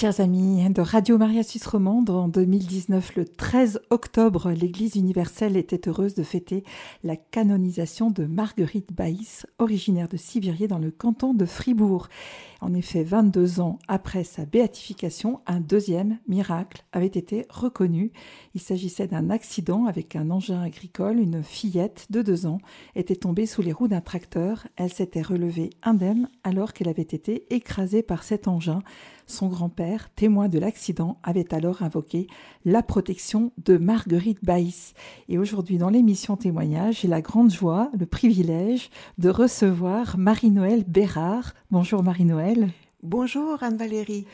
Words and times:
Chers 0.00 0.20
amis 0.20 0.62
de 0.70 0.80
Radio 0.80 1.18
Maria 1.18 1.42
Suisse 1.42 1.66
Romande, 1.66 2.08
en 2.10 2.28
2019, 2.28 3.16
le 3.16 3.24
13 3.24 3.80
octobre, 3.90 4.52
l'Église 4.52 4.94
universelle 4.94 5.56
était 5.56 5.88
heureuse 5.88 6.14
de 6.14 6.22
fêter 6.22 6.62
la 7.02 7.16
canonisation 7.16 8.12
de 8.12 8.24
Marguerite 8.24 8.92
Baïs, 8.92 9.44
originaire 9.58 10.06
de 10.06 10.16
Sibirier 10.16 10.68
dans 10.68 10.78
le 10.78 10.92
canton 10.92 11.34
de 11.34 11.44
Fribourg. 11.44 12.06
En 12.60 12.74
effet, 12.74 13.02
22 13.02 13.58
ans 13.60 13.80
après 13.88 14.22
sa 14.22 14.44
béatification, 14.44 15.40
un 15.46 15.58
deuxième 15.58 16.18
miracle 16.28 16.84
avait 16.92 17.06
été 17.06 17.46
reconnu. 17.48 18.12
Il 18.54 18.60
s'agissait 18.60 19.08
d'un 19.08 19.30
accident 19.30 19.86
avec 19.86 20.14
un 20.14 20.30
engin 20.30 20.62
agricole. 20.62 21.18
Une 21.18 21.42
fillette 21.42 22.06
de 22.10 22.22
deux 22.22 22.46
ans 22.46 22.58
était 22.94 23.16
tombée 23.16 23.46
sous 23.46 23.62
les 23.62 23.72
roues 23.72 23.88
d'un 23.88 24.00
tracteur. 24.00 24.68
Elle 24.76 24.92
s'était 24.92 25.22
relevée 25.22 25.70
indemne 25.82 26.28
alors 26.44 26.72
qu'elle 26.72 26.88
avait 26.88 27.02
été 27.02 27.52
écrasée 27.52 28.02
par 28.02 28.22
cet 28.22 28.46
engin. 28.46 28.80
Son 29.30 29.48
grand-père, 29.48 29.87
témoin 30.14 30.48
de 30.48 30.58
l'accident, 30.58 31.18
avait 31.22 31.54
alors 31.54 31.82
invoqué 31.82 32.26
la 32.64 32.82
protection 32.82 33.52
de 33.64 33.76
Marguerite 33.76 34.44
Baïs. 34.44 34.94
Et 35.28 35.38
aujourd'hui, 35.38 35.78
dans 35.78 35.90
l'émission 35.90 36.36
Témoignage, 36.36 37.00
j'ai 37.00 37.08
la 37.08 37.20
grande 37.20 37.50
joie, 37.50 37.90
le 37.98 38.06
privilège 38.06 38.90
de 39.18 39.30
recevoir 39.30 40.18
Marie-Noël 40.18 40.84
Bérard. 40.86 41.54
Bonjour 41.70 42.02
Marie-Noël. 42.02 42.68
Bonjour 43.04 43.62
Anne-Valérie. 43.62 44.26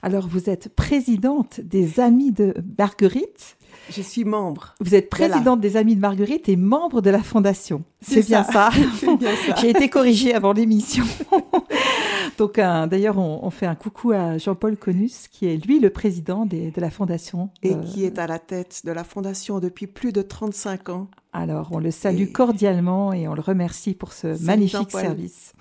Alors, 0.00 0.28
vous 0.28 0.48
êtes 0.48 0.68
présidente 0.68 1.60
des 1.60 1.98
Amis 1.98 2.30
de 2.30 2.54
Marguerite. 2.78 3.56
Je 3.90 4.00
suis 4.00 4.24
membre. 4.24 4.74
Vous 4.80 4.94
êtes 4.94 5.10
présidente 5.10 5.60
des 5.60 5.76
Amis 5.76 5.96
de 5.96 6.00
Marguerite 6.00 6.48
et 6.48 6.54
membre 6.54 7.00
de 7.00 7.10
la 7.10 7.22
fondation. 7.22 7.82
C'est 8.00 8.24
bien 8.24 8.44
ça. 8.44 8.70
ça. 9.00 9.54
J'ai 9.60 9.70
été 9.70 9.88
corrigée 9.88 10.34
avant 10.34 10.52
l'émission. 10.52 11.04
Donc, 12.38 12.56
d'ailleurs, 12.56 13.18
on, 13.18 13.50
fait 13.50 13.66
un 13.66 13.74
coucou 13.74 14.12
à 14.12 14.38
Jean-Paul 14.38 14.76
Conus, 14.76 15.28
qui 15.28 15.46
est 15.46 15.56
lui 15.56 15.80
le 15.80 15.90
président 15.90 16.46
de 16.46 16.80
la 16.80 16.90
fondation. 16.90 17.50
Et 17.62 17.76
qui 17.78 18.04
est 18.04 18.18
à 18.18 18.26
la 18.26 18.38
tête 18.38 18.82
de 18.84 18.92
la 18.92 19.04
fondation 19.04 19.60
depuis 19.60 19.86
plus 19.86 20.12
de 20.12 20.22
35 20.22 20.88
ans. 20.88 21.08
Alors, 21.32 21.68
on 21.72 21.78
le 21.78 21.90
salue 21.90 22.30
cordialement 22.32 23.12
et 23.12 23.28
on 23.28 23.34
le 23.34 23.40
remercie 23.40 23.94
pour 23.94 24.12
ce 24.12 24.42
magnifique 24.44 24.90
service. 24.90 25.54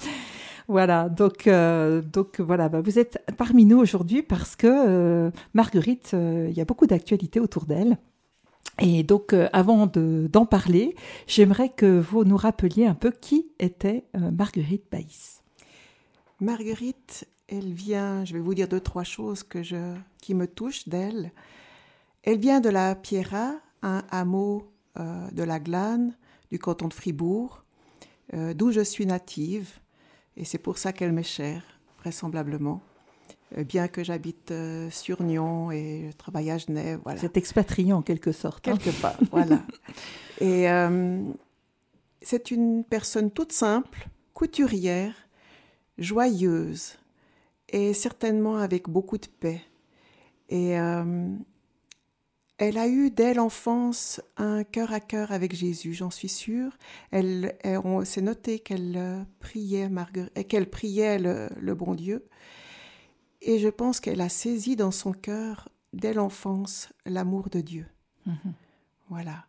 Voilà, 0.67 1.09
donc, 1.09 1.47
euh, 1.47 2.01
donc 2.01 2.39
voilà, 2.39 2.69
bah, 2.69 2.79
vous 2.79 2.97
êtes 2.97 3.19
parmi 3.35 3.65
nous 3.65 3.77
aujourd'hui 3.77 4.21
parce 4.21 4.55
que 4.55 4.67
euh, 4.67 5.31
Marguerite, 5.53 6.11
euh, 6.13 6.47
il 6.49 6.55
y 6.55 6.61
a 6.61 6.65
beaucoup 6.65 6.87
d'actualités 6.87 7.41
autour 7.41 7.65
d'elle. 7.65 7.97
Et 8.79 9.03
donc, 9.03 9.35
avant 9.51 9.85
d'en 9.85 10.45
parler, 10.45 10.95
j'aimerais 11.27 11.69
que 11.69 11.99
vous 11.99 12.23
nous 12.23 12.37
rappeliez 12.37 12.85
un 12.85 12.95
peu 12.95 13.11
qui 13.11 13.51
était 13.59 14.05
Marguerite 14.13 14.85
Baïs. 14.89 15.40
Marguerite, 16.41 17.27
elle 17.47 17.71
vient, 17.71 18.25
je 18.25 18.33
vais 18.33 18.39
vous 18.39 18.53
dire 18.53 18.67
deux, 18.67 18.79
trois 18.79 19.03
choses 19.03 19.43
que 19.43 19.63
je, 19.63 19.95
qui 20.21 20.33
me 20.33 20.47
touchent 20.47 20.87
d'elle. 20.87 21.31
Elle 22.23 22.39
vient 22.39 22.59
de 22.59 22.69
la 22.69 22.95
Pierra, 22.95 23.53
un 23.81 24.03
hameau 24.11 24.71
de 24.97 25.43
la 25.43 25.59
Glane, 25.59 26.13
du 26.51 26.59
canton 26.59 26.87
de 26.87 26.93
Fribourg, 26.93 27.63
d'où 28.33 28.71
je 28.71 28.81
suis 28.81 29.05
native. 29.05 29.79
Et 30.35 30.45
c'est 30.45 30.57
pour 30.57 30.77
ça 30.77 30.93
qu'elle 30.93 31.13
m'est 31.13 31.23
chère, 31.23 31.63
vraisemblablement. 31.99 32.81
Euh, 33.57 33.63
bien 33.63 33.87
que 33.87 34.03
j'habite 34.03 34.51
euh, 34.51 34.89
sur 34.89 35.21
Nyon 35.23 35.71
et 35.71 36.09
je 36.11 36.17
travaille 36.17 36.51
à 36.51 36.57
Genève. 36.57 36.99
Voilà. 37.03 37.19
C'est 37.19 37.37
expatrié 37.37 37.91
en 37.93 38.01
quelque 38.01 38.31
sorte. 38.31 38.67
Hein. 38.67 38.77
Quelque 38.77 39.01
part, 39.01 39.17
voilà. 39.31 39.61
Et 40.39 40.69
euh, 40.69 41.21
c'est 42.21 42.51
une 42.51 42.83
personne 42.83 43.31
toute 43.31 43.51
simple, 43.51 44.07
couturière, 44.33 45.13
joyeuse 45.97 46.97
et 47.69 47.93
certainement 47.93 48.57
avec 48.57 48.89
beaucoup 48.89 49.17
de 49.17 49.27
paix. 49.27 49.61
Et 50.49 50.77
elle 52.61 52.77
a 52.77 52.87
eu 52.87 53.09
dès 53.09 53.33
l'enfance 53.33 54.21
un 54.37 54.63
cœur 54.63 54.93
à 54.93 54.99
cœur 54.99 55.31
avec 55.31 55.55
Jésus, 55.55 55.95
j'en 55.95 56.11
suis 56.11 56.29
sûre. 56.29 56.77
Elle, 57.09 57.55
on 57.63 58.05
s'est 58.05 58.21
noté 58.21 58.59
qu'elle 58.59 58.93
euh, 58.97 59.23
priait 59.39 59.89
qu'elle 60.47 60.69
priait 60.69 61.17
le, 61.17 61.73
bon 61.73 61.95
Dieu. 61.95 62.23
Et 63.41 63.57
je 63.57 63.67
pense 63.67 63.99
qu'elle 63.99 64.21
a 64.21 64.29
saisi 64.29 64.75
dans 64.75 64.91
son 64.91 65.11
cœur 65.11 65.69
dès 65.91 66.13
l'enfance 66.13 66.89
l'amour 67.07 67.49
de 67.49 67.61
Dieu. 67.61 67.87
Mhm. 68.27 68.53
Voilà. 69.09 69.47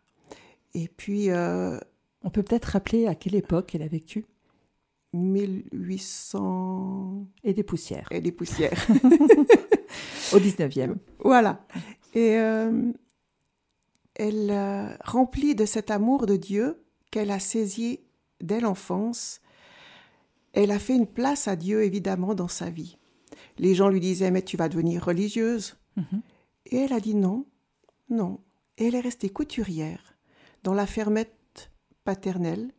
Et 0.73 0.87
puis. 0.87 1.29
Euh, 1.29 1.77
on 2.23 2.31
peut 2.31 2.41
peut-être 2.41 2.65
rappeler 2.65 3.05
à 3.05 3.13
quelle 3.13 3.35
époque 3.35 3.75
elle 3.75 3.83
a 3.83 3.87
vécu? 3.87 4.25
1800. 5.13 7.27
Et 7.43 7.53
des 7.53 7.63
poussières. 7.63 8.07
Et 8.11 8.21
des 8.21 8.31
poussières. 8.31 8.87
Au 10.33 10.39
19e. 10.39 10.95
Voilà. 11.19 11.65
Et 12.13 12.37
euh, 12.37 12.91
elle 14.15 14.51
euh, 14.51 14.95
remplie 15.03 15.55
de 15.55 15.65
cet 15.65 15.91
amour 15.91 16.25
de 16.25 16.35
Dieu 16.35 16.83
qu'elle 17.11 17.31
a 17.31 17.39
saisi 17.39 17.99
dès 18.41 18.59
l'enfance, 18.59 19.41
elle 20.53 20.71
a 20.71 20.79
fait 20.79 20.95
une 20.95 21.07
place 21.07 21.47
à 21.47 21.55
Dieu 21.55 21.83
évidemment 21.83 22.35
dans 22.35 22.47
sa 22.47 22.69
vie. 22.69 22.97
Les 23.57 23.75
gens 23.75 23.89
lui 23.89 23.99
disaient 23.99 24.31
mais 24.31 24.41
tu 24.41 24.57
vas 24.57 24.69
devenir 24.69 25.05
religieuse. 25.05 25.75
Mhm. 25.95 26.21
Et 26.67 26.77
elle 26.77 26.93
a 26.93 26.99
dit 26.99 27.15
non, 27.15 27.45
non. 28.09 28.39
Et 28.77 28.87
elle 28.87 28.95
est 28.95 29.01
restée 29.01 29.29
couturière 29.29 30.17
dans 30.63 30.73
la 30.73 30.87
fermette 30.87 31.71
paternelle. 32.03 32.71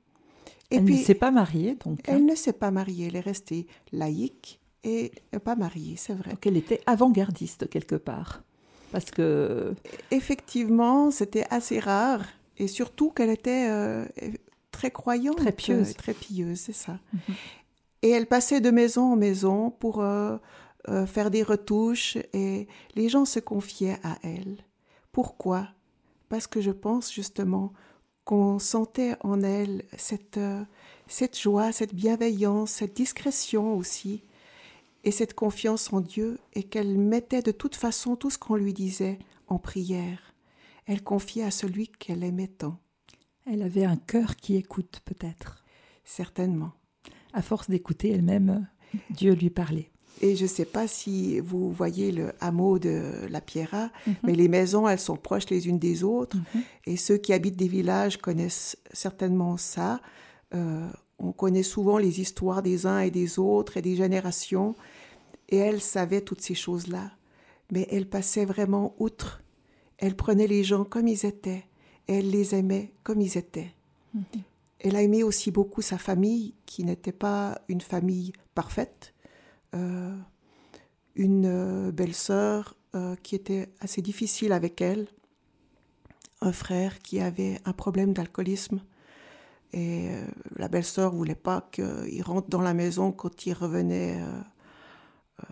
Et 0.70 0.76
elle 0.76 0.84
ne 0.84 0.96
s'est 0.96 1.14
pas 1.14 1.30
mariée 1.30 1.76
donc. 1.84 2.00
Hein. 2.08 2.14
Elle 2.14 2.24
ne 2.26 2.34
s'est 2.34 2.52
pas 2.52 2.70
mariée, 2.70 3.06
elle 3.08 3.16
est 3.16 3.20
restée 3.20 3.66
laïque 3.92 4.60
et 4.82 5.12
pas 5.44 5.56
mariée, 5.56 5.96
c'est 5.96 6.14
vrai. 6.14 6.30
Donc 6.30 6.46
elle 6.46 6.56
était 6.56 6.80
avant-gardiste 6.86 7.68
quelque 7.68 7.96
part 7.96 8.42
parce 8.94 9.10
que 9.10 9.74
effectivement, 10.12 11.10
c'était 11.10 11.46
assez 11.50 11.80
rare 11.80 12.24
et 12.58 12.68
surtout 12.68 13.10
qu'elle 13.10 13.30
était 13.30 13.66
euh, 13.68 14.04
très 14.70 14.92
croyante, 14.92 15.36
très 15.36 15.50
pieuse, 15.50 15.96
très 15.96 16.14
pieuse, 16.14 16.60
c'est 16.60 16.74
ça. 16.74 17.00
Mhm. 17.12 17.34
Et 18.02 18.10
elle 18.10 18.26
passait 18.26 18.60
de 18.60 18.70
maison 18.70 19.14
en 19.14 19.16
maison 19.16 19.70
pour 19.70 20.00
euh, 20.00 20.36
euh, 20.88 21.06
faire 21.06 21.32
des 21.32 21.42
retouches 21.42 22.18
et 22.32 22.68
les 22.94 23.08
gens 23.08 23.24
se 23.24 23.40
confiaient 23.40 23.98
à 24.04 24.16
elle. 24.22 24.58
Pourquoi? 25.10 25.70
Parce 26.28 26.46
que 26.46 26.60
je 26.60 26.70
pense 26.70 27.12
justement 27.12 27.72
qu'on 28.24 28.58
sentait 28.58 29.16
en 29.20 29.42
elle 29.42 29.84
cette, 29.96 30.40
cette 31.06 31.38
joie, 31.38 31.72
cette 31.72 31.94
bienveillance, 31.94 32.70
cette 32.70 32.96
discrétion 32.96 33.76
aussi, 33.76 34.22
et 35.04 35.10
cette 35.10 35.34
confiance 35.34 35.92
en 35.92 36.00
Dieu 36.00 36.38
et 36.54 36.62
qu'elle 36.62 36.98
mettait 36.98 37.42
de 37.42 37.52
toute 37.52 37.76
façon 37.76 38.16
tout 38.16 38.30
ce 38.30 38.38
qu'on 38.38 38.56
lui 38.56 38.72
disait 38.72 39.18
en 39.46 39.58
prière. 39.58 40.34
Elle 40.86 41.02
confiait 41.02 41.44
à 41.44 41.50
celui 41.50 41.88
qu'elle 41.88 42.24
aimait 42.24 42.48
tant. 42.48 42.78
Elle 43.46 43.62
avait 43.62 43.84
un 43.84 43.96
cœur 43.96 44.36
qui 44.36 44.56
écoute 44.56 45.00
peut-être. 45.04 45.62
Certainement. 46.04 46.72
À 47.32 47.42
force 47.42 47.68
d'écouter 47.68 48.10
elle-même, 48.10 48.66
Dieu 49.10 49.34
lui 49.34 49.50
parlait. 49.50 49.90
Et 50.20 50.36
je 50.36 50.44
ne 50.44 50.48
sais 50.48 50.64
pas 50.64 50.86
si 50.86 51.40
vous 51.40 51.72
voyez 51.72 52.12
le 52.12 52.32
hameau 52.40 52.78
de 52.78 53.26
la 53.28 53.40
Pierra, 53.40 53.90
mhm. 54.06 54.14
mais 54.22 54.34
les 54.34 54.48
maisons, 54.48 54.88
elles 54.88 55.00
sont 55.00 55.16
proches 55.16 55.50
les 55.50 55.68
unes 55.68 55.78
des 55.78 56.04
autres. 56.04 56.36
Mhm. 56.36 56.62
Et 56.86 56.96
ceux 56.96 57.16
qui 57.16 57.32
habitent 57.32 57.56
des 57.56 57.68
villages 57.68 58.18
connaissent 58.18 58.76
certainement 58.92 59.56
ça. 59.56 60.00
Euh, 60.54 60.88
on 61.18 61.32
connaît 61.32 61.62
souvent 61.62 61.98
les 61.98 62.20
histoires 62.20 62.62
des 62.62 62.86
uns 62.86 63.00
et 63.00 63.10
des 63.10 63.38
autres 63.38 63.76
et 63.76 63.82
des 63.82 63.96
générations. 63.96 64.74
Et 65.48 65.56
elle 65.56 65.80
savait 65.80 66.20
toutes 66.20 66.40
ces 66.40 66.54
choses-là. 66.54 67.10
Mais 67.72 67.88
elle 67.90 68.08
passait 68.08 68.44
vraiment 68.44 68.94
outre. 68.98 69.42
Elle 69.98 70.16
prenait 70.16 70.46
les 70.46 70.64
gens 70.64 70.84
comme 70.84 71.08
ils 71.08 71.26
étaient. 71.26 71.64
Et 72.08 72.18
elle 72.18 72.30
les 72.30 72.54
aimait 72.54 72.92
comme 73.02 73.20
ils 73.20 73.36
étaient. 73.36 73.72
Mhm. 74.14 74.22
Elle 74.80 74.96
a 74.96 75.02
aimé 75.02 75.22
aussi 75.22 75.50
beaucoup 75.50 75.80
sa 75.80 75.96
famille, 75.96 76.52
qui 76.66 76.84
n'était 76.84 77.12
pas 77.12 77.58
une 77.68 77.80
famille 77.80 78.34
parfaite. 78.54 79.13
Euh, 79.74 80.16
une 81.16 81.46
euh, 81.46 81.92
belle-sœur 81.92 82.74
euh, 82.94 83.14
qui 83.22 83.34
était 83.34 83.68
assez 83.80 84.02
difficile 84.02 84.52
avec 84.52 84.80
elle. 84.80 85.06
Un 86.40 86.52
frère 86.52 86.98
qui 86.98 87.20
avait 87.20 87.60
un 87.64 87.72
problème 87.72 88.12
d'alcoolisme. 88.12 88.80
Et 89.72 90.08
la 90.54 90.68
belle-sœur 90.68 91.12
voulait 91.12 91.34
pas 91.34 91.68
qu'il 91.72 92.22
rentre 92.22 92.48
dans 92.48 92.60
la 92.60 92.74
maison 92.74 93.10
quand 93.10 93.44
il 93.46 93.54
revenait 93.54 94.20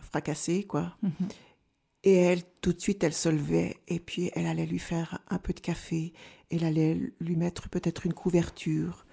fracassée, 0.00 0.62
quoi. 0.62 0.96
Mhm. 1.02 1.28
Et 2.04 2.14
elle, 2.14 2.42
tout 2.60 2.72
de 2.72 2.80
suite, 2.80 3.02
elle 3.02 3.14
se 3.14 3.28
levait 3.28 3.78
et 3.88 3.98
puis 3.98 4.30
elle 4.34 4.46
allait 4.46 4.66
lui 4.66 4.78
faire 4.78 5.18
un 5.28 5.38
peu 5.38 5.52
de 5.52 5.58
café. 5.58 6.12
Elle 6.50 6.62
allait 6.62 7.12
lui 7.20 7.34
mettre 7.34 7.68
peut-être 7.68 8.06
une 8.06 8.14
couverture. 8.14 9.06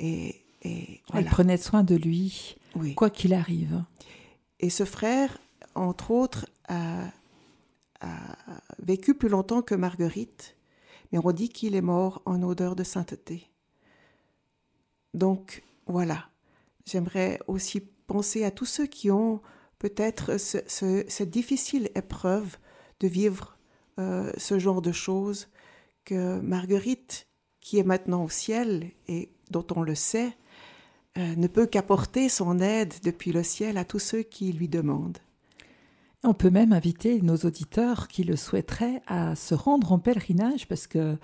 Et, 0.00 0.46
et 0.62 1.00
Elle 1.14 1.26
prenait 1.26 1.58
soin 1.58 1.84
de 1.84 1.94
lui, 1.94 2.56
quoi 2.96 3.10
qu'il 3.10 3.34
arrive. 3.34 3.84
Et 4.60 4.70
ce 4.70 4.84
frère, 4.84 5.38
entre 5.74 6.10
autres, 6.10 6.46
a, 6.68 7.10
vécu 8.78 9.14
plus 9.14 9.28
longtemps 9.28 9.62
que 9.62 9.74
Marguerite, 9.74 10.56
mais 11.10 11.18
on 11.22 11.32
dit 11.32 11.48
qu'il 11.48 11.74
est 11.74 11.80
mort 11.80 12.22
en 12.24 12.42
odeur 12.42 12.76
de 12.76 12.84
sainteté. 12.84 13.50
Donc, 15.14 15.64
voilà. 15.86 16.28
J'aimerais 16.84 17.40
aussi 17.46 17.80
penser 17.80 18.44
à 18.44 18.50
tous 18.50 18.66
ceux 18.66 18.86
qui 18.86 19.10
ont 19.10 19.40
peut-être 19.78 20.36
cette 20.38 21.30
difficile 21.30 21.90
épreuve 21.94 22.58
de 23.00 23.08
vivre 23.08 23.56
euh, 23.98 24.32
ce 24.36 24.58
genre 24.58 24.82
de 24.82 24.92
choses 24.92 25.48
que 26.04 26.38
Marguerite, 26.40 27.26
qui 27.60 27.78
est 27.78 27.84
maintenant 27.84 28.24
au 28.24 28.28
ciel 28.28 28.90
et 29.08 29.30
dont 29.50 29.66
on 29.74 29.82
le 29.82 29.94
sait, 29.94 30.36
ne 31.16 31.46
peut 31.46 31.66
qu'apporter 31.66 32.28
son 32.28 32.60
aide 32.60 32.94
depuis 33.02 33.32
le 33.32 33.42
ciel 33.42 33.78
à 33.78 33.84
tous 33.84 33.98
ceux 33.98 34.22
qui 34.22 34.52
lui 34.52 34.68
demandent. 34.68 35.18
On 36.24 36.34
peut 36.34 36.50
même 36.50 36.72
inviter 36.72 37.22
nos 37.22 37.36
auditeurs 37.36 38.08
qui 38.08 38.24
le 38.24 38.36
souhaiteraient 38.36 39.02
à 39.06 39.36
se 39.36 39.54
rendre 39.54 39.92
en 39.92 39.98
pèlerinage 39.98 40.66
parce 40.66 40.86
que 40.86 41.16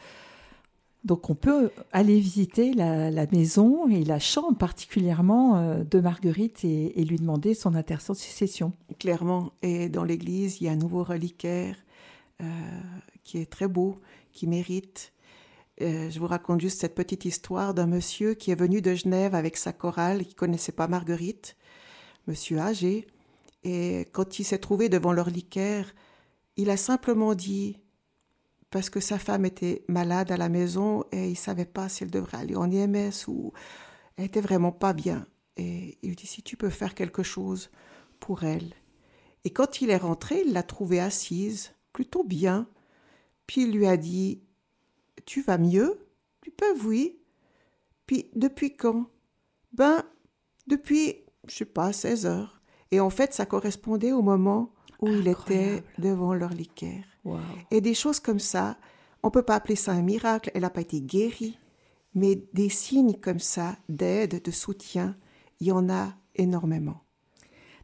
donc 1.05 1.31
on 1.31 1.35
peut 1.35 1.71
aller 1.91 2.21
visiter 2.21 2.73
la, 2.75 3.11
maison 3.27 3.89
et 3.89 4.05
la 4.05 4.21
chambre 4.21 4.57
particulièrement 4.57 5.57
euh, 5.57 5.83
de 5.83 5.99
Marguerite 5.99 6.65
et, 6.65 7.05
lui 7.05 7.17
demander 7.17 7.55
son 7.55 7.75
intercession. 7.75 8.73
Clairement, 9.01 9.53
et 9.63 9.89
dans 9.89 10.05
l'église, 10.05 10.61
il 10.61 10.65
y 10.65 10.69
a 10.69 10.73
un 10.73 10.77
nouveau 10.77 11.03
reliquaire 11.03 11.77
euh, 12.41 12.45
qui 13.25 13.39
est 13.39 13.51
très 13.51 13.67
beau, 13.67 13.99
qui 14.33 14.47
mérite. 14.47 15.13
Euh, 15.81 16.11
je 16.11 16.19
vous 16.19 16.27
raconte 16.27 16.61
juste 16.61 16.81
cette 16.81 16.95
petite 16.95 17.25
histoire 17.25 17.73
d'un 17.73 17.87
monsieur 17.87 18.35
qui 18.35 18.51
est 18.51 18.57
venu 18.57 18.83
de 18.83 18.95
Genève 18.95 19.35
avec 19.35 19.57
sa 19.57 19.73
chorale, 19.73 20.25
qui 20.25 20.35
connaissait 20.35 20.73
pas 20.73 20.87
Marguerite, 20.87 21.57
monsieur 22.27 22.59
âgé, 22.59 23.07
et 23.65 24.09
quand 24.13 24.39
il 24.39 24.45
s'est 24.45 24.59
trouvé 24.59 24.89
devant 24.89 25.13
le 25.13 25.23
reliquaire, 25.23 25.95
il 26.57 26.71
a 26.71 26.77
simplement 26.77 27.35
dit 27.35 27.79
parce 28.71 28.91
que 28.91 29.01
sa 29.01 29.19
femme 29.19 29.45
était 29.45 29.85
malade 29.89 30.33
à 30.33 30.37
la 30.37 30.49
maison 30.49 31.05
et 31.13 31.29
il 31.29 31.37
savait 31.37 31.67
pas 31.67 31.89
si 31.89 32.03
elle 32.03 32.11
devrait 32.11 32.39
aller 32.39 32.57
en 32.57 32.71
IMS 32.71 33.29
ou 33.29 33.53
elle 34.17 34.25
était 34.25 34.41
vraiment 34.41 34.73
pas 34.73 34.93
bien. 34.93 35.27
Et 35.57 35.99
il 36.03 36.11
lui 36.11 36.17
dit 36.17 36.27
si 36.27 36.43
tu 36.43 36.57
peux 36.57 36.71
faire 36.71 36.95
quelque 36.95 37.23
chose 37.23 37.71
pour 38.19 38.45
elle. 38.45 38.75
Et 39.45 39.51
quand 39.51 39.81
il 39.81 39.91
est 39.91 39.97
rentré, 39.97 40.43
il 40.47 40.53
l'a 40.53 40.63
trouvée 40.63 41.01
assise, 41.01 41.73
plutôt 41.93 42.25
bien. 42.25 42.67
Puis 43.47 43.63
il 43.63 43.73
lui 43.73 43.87
a 43.87 43.97
dit 43.97 44.43
Tu 45.25 45.43
vas 45.43 45.59
mieux? 45.59 46.07
Tu 46.41 46.51
peux, 46.51 46.79
oui. 46.85 47.19
Puis 48.07 48.31
depuis 48.35 48.77
quand? 48.77 49.07
Ben, 49.73 50.03
depuis, 50.67 51.17
je 51.47 51.57
sais 51.57 51.65
pas, 51.65 51.93
16 51.93 52.27
heures. 52.27 52.61
Et 52.91 53.01
en 53.01 53.11
fait, 53.11 53.33
ça 53.33 53.47
correspondait 53.47 54.13
au 54.13 54.23
moment 54.23 54.73
où 55.01 55.09
il 55.09 55.29
était 55.29 55.83
devant 55.99 56.35
leur 56.35 56.51
liqueur. 56.51 57.03
Et 57.71 57.81
des 57.81 57.95
choses 57.95 58.21
comme 58.21 58.39
ça, 58.39 58.77
on 59.23 59.31
peut 59.31 59.43
pas 59.43 59.55
appeler 59.55 59.77
ça 59.77 59.93
un 59.93 60.03
miracle, 60.03 60.51
elle 60.55 60.63
n'a 60.63 60.71
pas 60.71 60.81
été 60.81 61.01
guérie, 61.01 61.59
mais 62.15 62.37
des 62.53 62.69
signes 62.69 63.15
comme 63.15 63.39
ça 63.39 63.77
d'aide, 63.89 64.43
de 64.43 64.51
soutien, 64.51 65.17
il 65.61 65.69
y 65.69 65.73
en 65.73 65.89
a 65.89 66.15
énormément. 66.35 67.01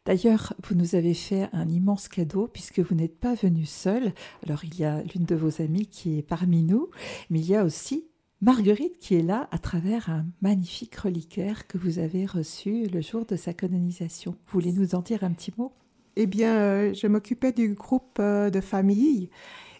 D'ailleurs, 0.05 0.53
vous 0.67 0.75
nous 0.75 0.95
avez 0.95 1.13
fait 1.13 1.49
un 1.53 1.67
immense 1.67 2.07
cadeau 2.07 2.47
puisque 2.47 2.79
vous 2.79 2.95
n'êtes 2.95 3.17
pas 3.17 3.35
venu 3.35 3.65
seul. 3.65 4.13
Alors, 4.45 4.63
il 4.63 4.79
y 4.79 4.85
a 4.85 5.01
l'une 5.03 5.25
de 5.25 5.35
vos 5.35 5.61
amies 5.61 5.87
qui 5.87 6.17
est 6.17 6.23
parmi 6.23 6.63
nous, 6.63 6.89
mais 7.29 7.39
il 7.39 7.49
y 7.49 7.55
a 7.55 7.63
aussi 7.63 8.05
Marguerite 8.41 8.97
qui 8.99 9.15
est 9.15 9.21
là 9.21 9.49
à 9.51 9.57
travers 9.57 10.09
un 10.09 10.25
magnifique 10.41 10.95
reliquaire 10.95 11.67
que 11.67 11.77
vous 11.77 11.99
avez 11.99 12.25
reçu 12.25 12.87
le 12.87 13.01
jour 13.01 13.25
de 13.25 13.35
sa 13.35 13.53
canonisation. 13.53 14.31
Vous 14.31 14.61
voulez 14.61 14.71
nous 14.71 14.95
en 14.95 15.01
dire 15.01 15.25
un 15.25 15.31
petit 15.31 15.51
mot? 15.57 15.73
Eh 16.15 16.25
bien, 16.25 16.55
euh, 16.55 16.93
je 16.93 17.07
m'occupais 17.07 17.51
du 17.51 17.73
groupe 17.73 18.17
euh, 18.19 18.49
de 18.49 18.61
famille. 18.61 19.29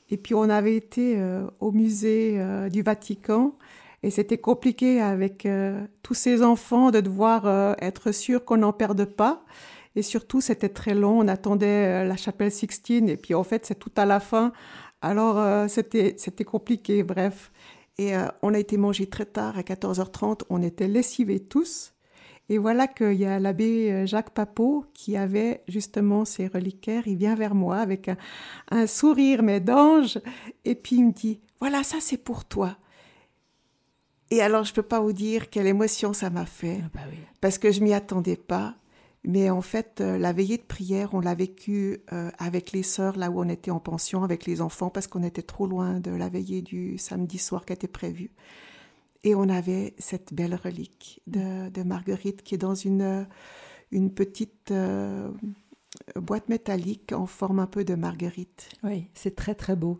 Et 0.09 0.17
puis, 0.17 0.35
on 0.35 0.43
avait 0.43 0.75
été 0.75 1.17
euh, 1.17 1.47
au 1.59 1.71
musée 1.71 2.37
du 2.69 2.81
Vatican. 2.81 3.55
Et 4.03 4.09
c'était 4.09 4.37
compliqué 4.37 5.01
avec 5.01 5.45
tous 6.03 6.13
ces 6.13 6.41
enfants 6.41 6.89
de 6.89 7.01
devoir 7.01 7.75
être 7.81 8.13
sûr 8.13 8.45
qu'on 8.45 8.57
n'en 8.57 8.71
perde 8.71 9.03
pas. 9.03 9.43
Et 9.95 10.01
surtout, 10.01 10.41
c'était 10.41 10.69
très 10.69 10.93
long. 10.93 11.19
On 11.19 11.27
attendait 11.27 12.05
la 12.05 12.15
chapelle 12.15 12.51
Sixtine. 12.51 13.09
Et 13.09 13.17
puis, 13.17 13.33
en 13.33 13.43
fait, 13.43 13.65
c'est 13.65 13.79
tout 13.79 13.91
à 13.97 14.05
la 14.05 14.19
fin. 14.19 14.53
Alors, 15.01 15.69
c'était, 15.69 16.15
c'était 16.17 16.43
compliqué, 16.43 17.03
bref. 17.03 17.51
Et 17.97 18.13
on 18.41 18.53
a 18.53 18.59
été 18.59 18.77
manger 18.77 19.07
très 19.07 19.25
tard, 19.25 19.57
à 19.57 19.61
14h30. 19.61 20.41
On 20.49 20.61
était 20.61 20.87
lessivés 20.87 21.39
tous. 21.39 21.93
Et 22.49 22.57
voilà 22.57 22.87
qu'il 22.87 23.13
y 23.13 23.25
a 23.25 23.39
l'abbé 23.39 23.91
euh, 23.91 24.05
Jacques 24.07 24.31
Papot 24.31 24.85
qui 24.93 25.15
avait 25.15 25.63
justement 25.67 26.25
ses 26.25 26.47
reliquaires. 26.47 27.07
Il 27.07 27.15
vient 27.15 27.35
vers 27.35 27.53
moi 27.53 27.77
avec 27.77 28.09
un, 28.71 28.87
sourire, 28.87 29.43
mais 29.43 29.59
d'ange. 29.59 30.19
Et 30.65 30.73
puis 30.73 30.97
il 30.97 31.05
me 31.05 31.11
dit, 31.11 31.39
voilà, 31.59 31.83
ça 31.83 31.97
c'est 32.01 32.17
pour 32.17 32.45
toi. 32.45 32.75
Et 34.31 34.41
alors 34.41 34.63
je 34.63 34.71
ne 34.71 34.75
peux 34.75 34.83
pas 34.83 34.99
vous 34.99 35.13
dire 35.13 35.49
quelle 35.49 35.67
émotion 35.67 36.11
ça 36.13 36.31
m'a 36.31 36.45
fait. 36.45 36.81
Ah 36.83 36.89
bah 36.93 37.01
parce 37.39 37.57
que 37.59 37.71
je 37.71 37.81
m'y 37.81 37.93
attendais 37.93 38.35
pas. 38.35 38.75
Mais 39.29 39.51
en 39.51 39.61
fait, 39.61 40.01
euh, 40.01 40.17
la 40.17 40.33
veillée 40.33 40.57
de 40.57 40.63
prière, 40.63 41.13
on 41.13 41.19
l'a 41.19 41.35
vécue 41.35 41.99
euh, 42.13 42.31
avec 42.39 42.71
les 42.71 42.81
sœurs, 42.81 43.15
là 43.15 43.29
où 43.29 43.39
on 43.39 43.47
était 43.47 43.69
en 43.69 43.79
pension, 43.79 44.23
avec 44.23 44.47
les 44.47 44.59
enfants, 44.59 44.89
parce 44.89 45.05
qu'on 45.05 45.21
était 45.21 45.43
trop 45.43 45.67
loin 45.67 45.99
de 45.99 46.09
la 46.09 46.29
veillée 46.29 46.63
du 46.63 46.97
samedi 46.97 47.37
soir 47.37 47.63
qui 47.63 47.73
était 47.73 47.87
prévue. 47.87 48.31
Et 49.23 49.35
on 49.35 49.47
avait 49.47 49.93
cette 49.99 50.33
belle 50.33 50.55
relique 50.55 51.21
de, 51.27 51.83
Marguerite 51.83 52.41
qui 52.41 52.55
est 52.55 52.57
dans 52.57 52.73
une, 52.73 53.27
une 53.91 54.11
petite 54.11 54.71
euh, 54.71 55.29
boîte 56.15 56.49
métallique 56.49 57.13
en 57.13 57.27
forme 57.27 57.59
un 57.59 57.67
peu 57.67 57.83
de 57.83 57.93
marguerite. 57.93 58.69
Oui, 58.83 59.09
c'est 59.13 59.35
très 59.35 59.53
très 59.53 59.75
beau. 59.75 59.99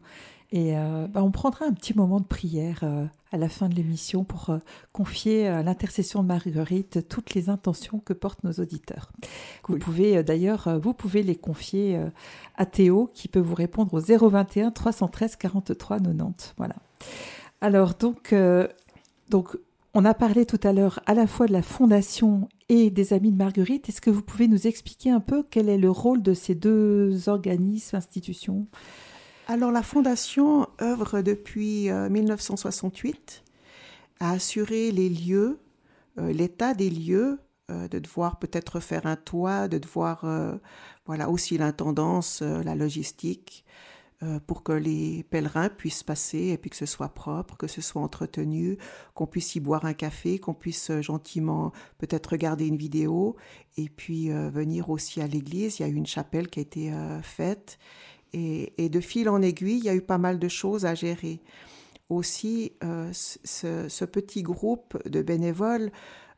Et 0.51 0.77
euh, 0.77 1.07
bah, 1.07 1.23
on 1.23 1.31
prendra 1.31 1.65
un 1.65 1.73
petit 1.73 1.95
moment 1.95 2.19
de 2.19 2.25
prière 2.25 2.79
euh, 2.83 3.05
à 3.31 3.37
la 3.37 3.49
fin 3.49 3.69
de 3.69 3.75
l'émission 3.75 4.23
pour 4.23 4.57
confier 4.91 5.47
à 5.47 5.61
l'intercession 5.61 6.23
de 6.23 6.27
Marguerite 6.27 7.07
toutes 7.07 7.35
les 7.35 7.49
intentions 7.49 7.99
que 7.99 8.13
portent 8.13 8.43
nos 8.43 8.53
auditeurs. 8.53 9.11
Vous 9.67 9.77
pouvez 9.77 10.23
d'ailleurs, 10.23 10.79
vous 10.81 10.93
pouvez 10.95 11.21
les 11.21 11.35
confier 11.35 12.01
à 12.57 12.65
Théo 12.65 13.07
qui 13.13 13.27
peut 13.27 13.39
vous 13.39 13.53
répondre 13.53 13.93
au 13.93 13.99
021 14.29 14.71
313 14.71 15.35
43 15.35 15.99
90. 15.99 16.55
Voilà. 16.57 16.73
Alors 17.61 17.93
donc, 17.93 18.33
donc, 19.29 19.55
on 19.93 20.05
a 20.05 20.13
parlé 20.13 20.45
tout 20.45 20.59
à 20.63 20.73
l'heure 20.73 20.99
à 21.05 21.13
la 21.13 21.27
fois 21.27 21.47
de 21.47 21.53
la 21.53 21.61
fondation 21.61 22.47
et 22.69 22.89
des 22.89 23.13
Amis 23.13 23.31
de 23.31 23.37
Marguerite. 23.37 23.89
Est-ce 23.89 24.01
que 24.01 24.09
vous 24.09 24.21
pouvez 24.21 24.47
nous 24.47 24.67
expliquer 24.67 25.11
un 25.11 25.19
peu 25.19 25.43
quel 25.49 25.69
est 25.69 25.77
le 25.77 25.89
rôle 25.89 26.21
de 26.21 26.33
ces 26.33 26.55
deux 26.55 27.27
organismes, 27.29 27.95
institutions? 27.95 28.67
Alors, 29.51 29.71
la 29.71 29.81
fondation 29.81 30.67
œuvre 30.79 31.23
depuis 31.23 31.89
1968 31.89 33.43
euh, 34.21 34.25
à 34.27 34.33
assurer 34.33 34.91
les 34.91 35.09
lieux, 35.09 35.59
euh, 36.19 36.31
l'état 36.31 36.75
des 36.75 36.91
lieux, 36.91 37.39
euh, 37.71 37.87
de 37.87 37.97
devoir 37.97 38.37
peut-être 38.37 38.79
faire 38.79 39.07
un 39.07 39.15
toit, 39.15 39.67
de 39.67 39.79
devoir, 39.79 40.23
voilà, 41.07 41.31
aussi 41.31 41.57
l'intendance, 41.57 42.43
la 42.43 42.75
logistique, 42.75 43.65
pour 44.45 44.61
que 44.63 44.73
les 44.73 45.23
pèlerins 45.23 45.69
puissent 45.69 46.03
passer 46.03 46.49
et 46.49 46.57
puis 46.59 46.69
que 46.69 46.75
ce 46.75 46.85
soit 46.85 47.15
propre, 47.15 47.57
que 47.57 47.67
ce 47.67 47.81
soit 47.81 48.03
entretenu, 48.03 48.77
qu'on 49.15 49.25
puisse 49.25 49.55
y 49.55 49.61
boire 49.61 49.85
un 49.85 49.93
café, 49.93 50.37
qu'on 50.37 50.53
puisse 50.53 50.91
gentiment 51.01 51.71
peut-être 51.97 52.27
regarder 52.27 52.67
une 52.67 52.75
vidéo 52.75 53.37
et 53.77 53.87
puis 53.87 54.29
venir 54.29 54.89
aussi 54.89 55.21
à 55.21 55.27
l'église. 55.27 55.79
Il 55.79 55.83
y 55.83 55.85
a 55.85 55.87
eu 55.87 55.95
une 55.95 56.05
chapelle 56.05 56.49
qui 56.49 56.59
a 56.59 56.61
été 56.61 56.93
faite 57.23 57.79
et, 58.33 58.89
de 58.89 58.99
fil 58.99 59.29
en 59.29 59.41
aiguille, 59.41 59.77
il 59.77 59.85
y 59.85 59.89
a 59.89 59.95
eu 59.95 60.01
pas 60.01 60.17
mal 60.17 60.39
de 60.39 60.47
choses 60.47 60.85
à 60.85 60.95
gérer. 60.95 61.41
Aussi, 62.09 62.73
ce, 63.13 64.05
petit 64.05 64.41
groupe 64.41 64.97
de 65.07 65.21
bénévoles, 65.21 65.91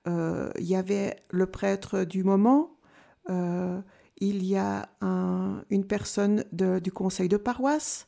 il 0.05 0.51
y 0.60 0.75
avait 0.75 1.15
le 1.29 1.45
prêtre 1.45 2.03
du 2.03 2.24
moment, 2.24 2.75
il 3.29 4.45
y 4.45 4.57
a 4.57 4.89
une 5.01 5.86
personne 5.88 6.43
du 6.51 6.91
conseil 6.91 7.29
de 7.29 7.38
paroisse 7.38 8.07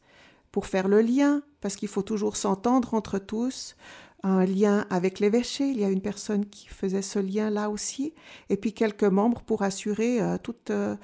pour 0.52 0.68
faire 0.68 0.88
le 0.88 1.02
lien, 1.02 1.42
parce 1.62 1.76
qu'il 1.76 1.88
faut 1.88 2.04
toujours 2.04 2.38
s'entendre 2.38 2.94
entre 2.94 3.18
tous, 3.18 3.76
un 4.24 4.46
lien 4.46 4.86
avec 4.90 5.20
l'évêché, 5.20 5.68
il 5.68 5.80
y 5.80 5.84
a 5.84 5.90
une 5.90 6.02
personne 6.02 6.46
qui 6.46 6.68
faisait 6.68 7.02
ce 7.02 7.20
lien 7.20 7.50
là 7.50 7.70
aussi, 7.70 8.14
et 8.50 8.56
puis 8.56 8.72
quelques 8.74 9.04
membres 9.04 9.42
pour 9.42 9.64
assurer 9.64 10.22
euh, 10.22 10.38
euh, 10.70 10.96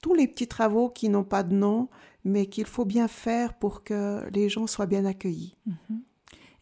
tous 0.00 0.14
les 0.14 0.26
petits 0.26 0.48
travaux 0.48 0.88
qui 0.88 1.08
n'ont 1.10 1.24
pas 1.24 1.42
de 1.42 1.54
nom, 1.54 1.88
mais 2.24 2.46
qu'il 2.46 2.66
faut 2.66 2.84
bien 2.84 3.08
faire 3.08 3.54
pour 3.54 3.84
que 3.84 4.28
les 4.32 4.48
gens 4.48 4.66
soient 4.66 4.86
bien 4.86 5.04
accueillis. 5.04 5.56
Mm-hmm. 5.68 5.98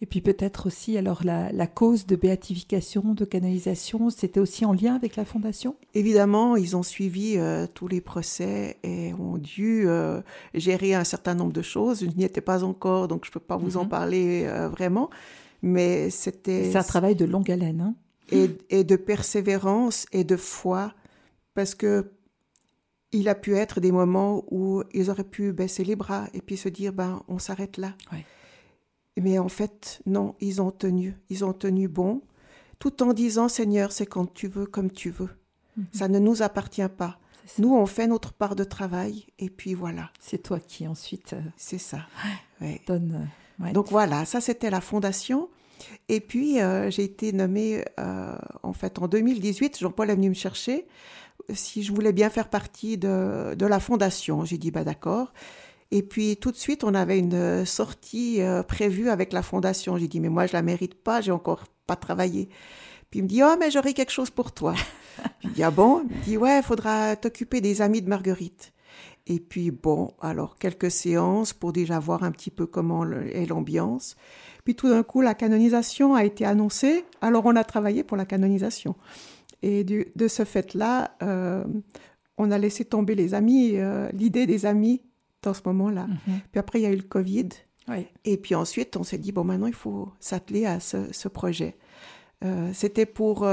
Et 0.02 0.06
puis 0.06 0.22
peut-être 0.22 0.66
aussi, 0.66 0.96
alors 0.96 1.22
la, 1.24 1.66
cause 1.66 2.06
de 2.06 2.16
béatification, 2.16 3.12
de 3.12 3.24
canalisation, 3.26 4.08
c'était 4.08 4.40
aussi 4.40 4.64
en 4.64 4.72
lien 4.72 4.94
avec 4.94 5.16
la 5.16 5.26
fondation? 5.26 5.76
Évidemment, 5.92 6.56
ils 6.56 6.74
ont 6.74 6.82
suivi 6.82 7.34
euh, 7.36 7.66
tous 7.72 7.86
les 7.86 8.00
procès 8.00 8.78
et 8.82 9.12
ont 9.12 9.36
dû 9.36 9.86
euh, 9.86 10.22
gérer 10.54 10.94
un 10.94 11.04
certain 11.04 11.34
nombre 11.34 11.52
de 11.52 11.60
choses. 11.60 12.00
Je 12.00 12.16
n'y 12.16 12.24
étais 12.24 12.40
pas 12.40 12.64
encore, 12.64 13.08
donc 13.08 13.26
je 13.26 13.30
ne 13.30 13.34
peux 13.34 13.40
pas 13.40 13.58
vous 13.58 13.76
en 13.76 13.84
mhm. 13.84 13.90
parler 13.90 14.44
euh, 14.46 14.70
vraiment. 14.70 15.10
Mais 15.60 16.08
c'était... 16.08 16.70
C'est 16.70 16.78
un 16.78 16.82
travail 16.82 17.14
de 17.14 17.26
longue 17.26 17.50
haleine. 17.50 17.82
Hein 17.82 17.94
et, 18.32 18.50
et, 18.70 18.84
de 18.84 18.96
persévérance 18.96 20.06
et 20.12 20.24
de 20.24 20.36
foi, 20.36 20.94
parce 21.54 21.74
que 21.74 22.10
il 23.12 23.28
a 23.28 23.34
pu 23.34 23.56
être 23.56 23.80
des 23.80 23.92
moments 23.92 24.44
où 24.50 24.82
ils 24.92 25.10
auraient 25.10 25.24
pu 25.24 25.52
baisser 25.52 25.84
les 25.84 25.96
bras 25.96 26.28
et 26.32 26.40
puis 26.40 26.56
se 26.56 26.68
dire, 26.68 26.92
ben, 26.92 27.22
on 27.28 27.38
s'arrête 27.38 27.76
là. 27.76 27.94
Ouais. 28.12 28.24
Mais 29.20 29.38
en 29.38 29.48
fait, 29.48 30.00
non, 30.06 30.34
ils 30.40 30.62
ont 30.62 30.70
tenu, 30.70 31.16
ils 31.28 31.44
ont 31.44 31.52
tenu 31.52 31.88
bon, 31.88 32.22
tout 32.78 33.02
en 33.02 33.12
disant 33.12 33.48
Seigneur, 33.48 33.92
c'est 33.92 34.06
quand 34.06 34.32
tu 34.32 34.46
veux, 34.46 34.66
comme 34.66 34.90
tu 34.90 35.10
veux. 35.10 35.28
Mhm. 35.76 35.86
Ça 35.92 36.08
ne 36.08 36.18
nous 36.18 36.42
appartient 36.42 36.88
pas. 36.96 37.18
Nous, 37.58 37.74
on 37.74 37.84
fait 37.86 38.06
notre 38.06 38.32
part 38.32 38.54
de 38.54 38.62
travail 38.62 39.26
et 39.38 39.50
puis 39.50 39.74
voilà. 39.74 40.10
C'est 40.20 40.42
toi 40.42 40.60
qui 40.60 40.86
ensuite. 40.86 41.32
Euh, 41.32 41.40
c'est 41.56 41.78
ça. 41.78 42.06
Donne. 42.86 43.28
Donc 43.74 43.88
voilà, 43.88 44.24
ça 44.24 44.40
c'était 44.40 44.70
la 44.70 44.80
fondation. 44.80 45.48
Et 46.08 46.20
puis 46.20 46.58
j'ai 46.88 47.04
été 47.04 47.32
nommée 47.32 47.84
en 48.62 48.72
fait 48.72 48.98
en 48.98 49.08
2018. 49.08 49.78
Jean-Paul 49.78 50.10
est 50.10 50.14
venu 50.14 50.28
me 50.28 50.34
chercher 50.34 50.86
si 51.54 51.82
je 51.82 51.92
voulais 51.92 52.12
bien 52.12 52.30
faire 52.30 52.48
partie 52.48 52.98
de, 52.98 53.54
de 53.54 53.66
la 53.66 53.80
fondation. 53.80 54.44
J'ai 54.44 54.58
dit 54.58 54.70
bah 54.70 54.84
d'accord. 54.84 55.32
Et 55.90 56.02
puis 56.02 56.36
tout 56.36 56.52
de 56.52 56.56
suite, 56.56 56.84
on 56.84 56.94
avait 56.94 57.18
une 57.18 57.64
sortie 57.66 58.40
prévue 58.68 59.08
avec 59.08 59.32
la 59.32 59.42
fondation. 59.42 59.96
J'ai 59.96 60.08
dit 60.08 60.20
mais 60.20 60.28
moi 60.28 60.46
je 60.46 60.52
la 60.52 60.62
mérite 60.62 60.94
pas, 60.94 61.20
j'ai 61.20 61.32
encore 61.32 61.64
pas 61.86 61.96
travaillé. 61.96 62.48
Puis 63.10 63.20
il 63.20 63.22
me 63.24 63.28
dit 63.28 63.42
oh 63.42 63.56
mais 63.58 63.70
j'aurai 63.70 63.92
quelque 63.92 64.12
chose 64.12 64.30
pour 64.30 64.52
toi. 64.52 64.74
je 65.44 65.48
dis 65.48 65.62
ah 65.64 65.70
bon? 65.70 66.04
Il 66.08 66.16
me 66.16 66.22
dit 66.22 66.36
ouais, 66.36 66.58
il 66.58 66.62
faudra 66.62 67.16
t'occuper 67.16 67.60
des 67.60 67.82
amis 67.82 68.02
de 68.02 68.08
Marguerite. 68.08 68.72
Et 69.26 69.38
puis 69.38 69.70
bon, 69.70 70.12
alors 70.20 70.58
quelques 70.58 70.90
séances 70.90 71.52
pour 71.52 71.72
déjà 71.72 71.98
voir 71.98 72.22
un 72.24 72.32
petit 72.32 72.50
peu 72.50 72.66
comment 72.66 73.04
est 73.08 73.46
l'ambiance. 73.46 74.16
Puis 74.64 74.74
tout 74.74 74.88
d'un 74.88 75.02
coup, 75.02 75.20
la 75.20 75.34
canonisation 75.34 76.14
a 76.14 76.24
été 76.24 76.44
annoncée. 76.44 77.04
Alors 77.20 77.46
on 77.46 77.56
a 77.56 77.64
travaillé 77.64 78.02
pour 78.02 78.16
la 78.16 78.24
canonisation. 78.24 78.94
Et 79.62 79.84
de 79.84 80.28
ce 80.28 80.44
fait-là, 80.44 81.16
euh, 81.22 81.64
on 82.38 82.50
a 82.50 82.58
laissé 82.58 82.84
tomber 82.84 83.14
les 83.14 83.34
amis, 83.34 83.72
euh, 83.74 84.08
l'idée 84.12 84.46
des 84.46 84.64
amis 84.66 85.02
dans 85.42 85.54
ce 85.54 85.60
moment-là. 85.66 86.06
Mhm. 86.06 86.40
Puis 86.50 86.58
après, 86.58 86.80
il 86.80 86.82
y 86.82 86.86
a 86.86 86.90
eu 86.90 86.96
le 86.96 87.02
Covid. 87.02 87.48
Et 88.24 88.36
puis 88.36 88.54
ensuite, 88.54 88.96
on 88.96 89.02
s'est 89.02 89.18
dit, 89.18 89.32
bon, 89.32 89.42
maintenant, 89.42 89.66
il 89.66 89.74
faut 89.74 90.12
s'atteler 90.20 90.64
à 90.64 90.78
ce, 90.78 91.26
projet. 91.26 91.76
Euh, 92.44 92.70
c'était 92.72 93.06
pour 93.06 93.48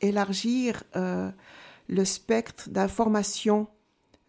élargir 0.00 0.84
le 0.94 2.04
spectre 2.04 2.70
d'information, 2.70 3.66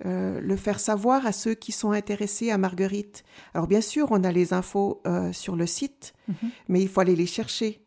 le 0.03 0.55
faire 0.55 0.79
savoir 0.79 1.27
à 1.27 1.31
ceux 1.31 1.53
qui 1.53 1.71
sont 1.71 1.91
intéressés 1.91 2.49
à 2.49 2.57
Marguerite. 2.57 3.23
Alors 3.53 3.67
bien 3.67 3.81
sûr, 3.81 4.07
on 4.09 4.23
a 4.23 4.31
les 4.31 4.51
infos 4.51 5.03
sur 5.31 5.55
le 5.55 5.67
site, 5.67 6.15
mhm. 6.27 6.49
mais 6.67 6.81
il 6.81 6.89
faut 6.89 7.01
aller 7.01 7.15
les 7.15 7.27
chercher. 7.27 7.85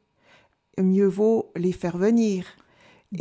Mieux 0.79 1.09
vaut 1.09 1.51
les 1.57 1.73
faire 1.73 1.99
venir. 1.99 2.47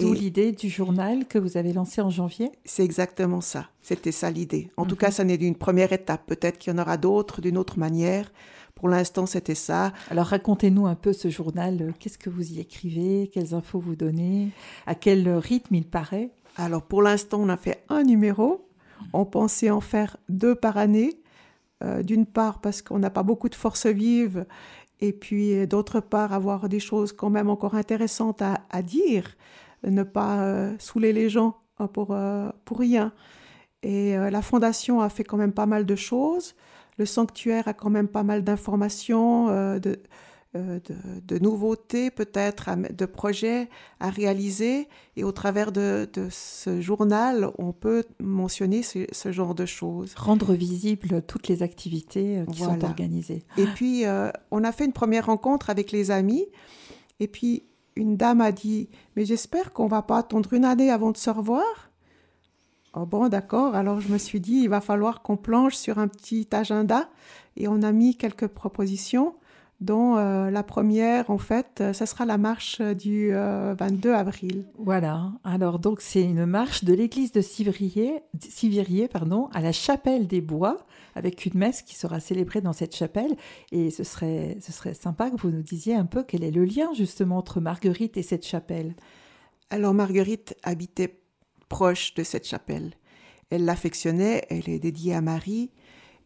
D'où 0.02 0.14
l'idée 0.14 0.52
du 0.52 0.70
journal 0.70 1.28
que 1.28 1.38
vous 1.38 1.58
avez 1.58 1.72
lancé 1.72 2.02
en 2.02 2.10
janvier 2.10 2.52
C'est 2.66 2.84
exactement 2.84 3.42
ça. 3.42 3.70
C'était 3.82 4.12
ça 4.12 4.32
l'idée. 4.32 4.70
En 4.76 4.86
tout 4.86 4.96
cas, 4.96 5.08
mhm. 5.08 5.14
ça 5.14 5.24
n'est 5.24 5.38
d'une 5.38 5.56
première 5.56 5.94
étape. 5.94 6.26
Peut-être 6.26 6.58
qu'il 6.58 6.74
y 6.74 6.76
en 6.76 6.82
aura 6.82 6.98
d'autres 6.98 7.42
d'une 7.42 7.58
autre 7.58 7.78
manière. 7.78 8.32
Pour 8.76 8.90
l'instant, 8.90 9.26
c'était 9.26 9.56
ça. 9.56 9.94
Alors 10.10 10.26
racontez-nous 10.28 10.88
un 10.88 10.96
peu 10.96 11.14
ce 11.14 11.30
journal. 11.30 11.94
Qu'est-ce 12.00 12.18
que 12.18 12.30
vous 12.30 12.54
y 12.54 12.60
écrivez? 12.60 13.30
Quelles 13.32 13.54
infos 13.54 13.80
vous 13.80 13.96
donnez? 13.96 14.50
À 14.88 14.96
quel 14.96 15.30
rythme 15.30 15.76
il 15.76 15.86
paraît? 15.86 16.32
Alors 16.58 16.82
pour 16.82 17.02
l'instant, 17.02 17.40
on 17.42 17.50
a 17.50 17.58
fait 17.58 17.84
un 17.90 18.04
numéro. 18.04 18.68
On 19.14 19.26
pensait 19.26 19.70
en 19.70 19.82
faire 19.82 20.18
deux 20.30 20.56
par 20.56 20.78
année. 20.78 21.20
Euh, 21.84 22.02
d'une 22.02 22.26
part 22.26 22.62
parce 22.62 22.82
qu'on 22.82 23.00
n'a 23.00 23.10
pas 23.10 23.24
beaucoup 23.24 23.50
de 23.50 23.56
forces 23.56 23.88
vives 23.88 24.46
et 25.02 25.12
puis 25.12 25.68
d'autre 25.68 26.00
part 26.00 26.32
avoir 26.32 26.70
des 26.70 26.80
choses 26.80 27.12
quand 27.12 27.30
même 27.30 27.50
encore 27.50 27.76
intéressantes 27.76 28.42
à 28.42 28.82
dire 28.82 29.36
ne 29.90 30.04
pas 30.04 30.42
euh, 30.42 30.76
saouler 30.80 31.14
les 31.14 31.30
gens 31.30 31.58
hein, 31.80 31.88
pour, 31.88 32.10
euh, 32.12 32.50
pour 32.66 32.80
rien. 32.80 33.12
Et 33.82 34.18
euh, 34.18 34.30
la 34.30 34.42
fondation 34.42 35.02
a 35.02 35.10
fait 35.10 35.24
quand 35.24 35.38
même 35.38 35.54
pas 35.54 35.66
mal 35.66 35.86
de 35.86 35.96
choses. 35.96 36.56
Le 36.98 37.06
sanctuaire 37.06 37.68
a 37.68 37.74
quand 37.74 37.90
même 37.90 38.08
pas 38.08 38.24
mal 38.24 38.44
d'informations, 38.44 39.48
de, 39.48 40.00
de, 40.54 41.40
nouveautés 41.40 42.12
peut-être, 42.12 42.70
de 42.94 43.06
projets 43.08 43.68
à 44.00 44.12
réaliser. 44.12 44.88
Et 45.16 45.24
au 45.24 45.32
travers 45.32 45.72
de, 45.72 46.08
ce 46.30 46.82
journal, 46.82 47.50
on 47.58 47.74
peut 47.74 48.04
mentionner 48.22 48.84
ce, 48.84 49.32
genre 49.32 49.56
de 49.56 49.66
choses. 49.66 50.14
Rendre 50.16 50.54
visibles 50.54 51.24
toutes 51.24 51.48
les 51.48 51.64
activités 51.64 52.44
qui 52.52 52.60
sont 52.60 52.84
organisées. 52.86 53.44
Et 53.58 53.66
puis, 53.66 54.04
on 54.52 54.64
a 54.64 54.72
fait 54.72 54.86
une 54.86 54.94
première 54.94 55.26
rencontre 55.26 55.72
avec 55.72 55.92
les 55.92 56.12
amis. 56.12 56.46
Et 57.20 57.28
puis, 57.28 57.64
une 57.96 58.18
dame 58.18 58.42
a 58.42 58.52
dit 58.52 58.90
Mais 59.16 59.26
j'espère 59.26 59.74
qu'on 59.74 59.88
va 59.88 60.02
pas 60.02 60.20
attendre 60.20 60.54
une 60.54 60.66
année 60.66 60.90
avant 60.90 61.12
de 61.12 61.18
se 61.18 61.30
revoir. 61.30 61.92
Oh 62.96 63.06
bon, 63.06 63.28
d'accord. 63.28 63.76
Alors 63.76 64.02
je 64.02 64.10
me 64.10 64.18
suis 64.18 64.40
dit 64.40 64.62
Il 64.64 64.70
va 64.70 64.82
falloir 64.82 65.22
qu'on 65.22 65.38
planche 65.38 65.76
sur 65.76 66.00
un 66.00 66.08
petit 66.08 66.48
agenda. 66.52 67.10
Et 67.56 67.68
on 67.68 67.82
a 67.82 67.92
mis 67.92 68.16
quelques 68.16 68.48
propositions 68.48 69.36
dont 69.84 70.18
euh, 70.18 70.50
la 70.50 70.64
première, 70.64 71.30
en 71.30 71.38
fait, 71.38 71.80
euh, 71.82 71.94
ce 71.94 72.06
sera 72.06 72.26
la 72.26 72.38
marche 72.38 72.82
du 72.82 73.32
22 73.32 74.10
euh, 74.10 74.16
avril. 74.16 74.66
Voilà. 74.78 75.32
Alors, 75.44 75.78
donc, 75.78 76.00
c'est 76.00 76.24
une 76.24 76.46
marche 76.46 76.84
de 76.84 76.94
l'église 76.94 77.32
de 77.32 77.42
Sivirier, 77.42 79.08
pardon, 79.10 79.50
à 79.54 79.62
la 79.62 79.74
chapelle 79.74 80.28
des 80.28 80.42
Bois, 80.42 80.86
avec 81.16 81.46
une 81.46 81.58
messe 81.60 81.82
qui 81.82 81.96
sera 81.96 82.20
célébrée 82.20 82.62
dans 82.62 82.74
cette 82.74 82.96
chapelle. 82.96 83.36
Et 83.72 83.92
ce 83.92 84.04
serait, 84.04 84.58
ce 84.62 84.72
serait 84.72 84.94
sympa 84.94 85.30
que 85.30 85.36
vous 85.38 85.52
nous 85.52 85.64
disiez 85.64 85.96
un 85.96 86.06
peu 86.06 86.24
quel 86.24 86.44
est 86.44 86.52
le 86.52 86.64
lien, 86.64 86.94
justement, 86.94 87.38
entre 87.38 87.60
Marguerite 87.60 88.16
et 88.16 88.24
cette 88.24 88.46
chapelle. 88.46 88.96
Alors, 89.70 89.94
Marguerite 89.94 90.56
habitait 90.64 91.20
proche 91.68 92.14
de 92.14 92.24
cette 92.24 92.48
chapelle. 92.48 92.94
Elle 93.50 93.66
l'affectionnait, 93.66 94.46
elle 94.50 94.70
est 94.70 94.80
dédiée 94.80 95.14
à 95.14 95.22
Marie 95.22 95.72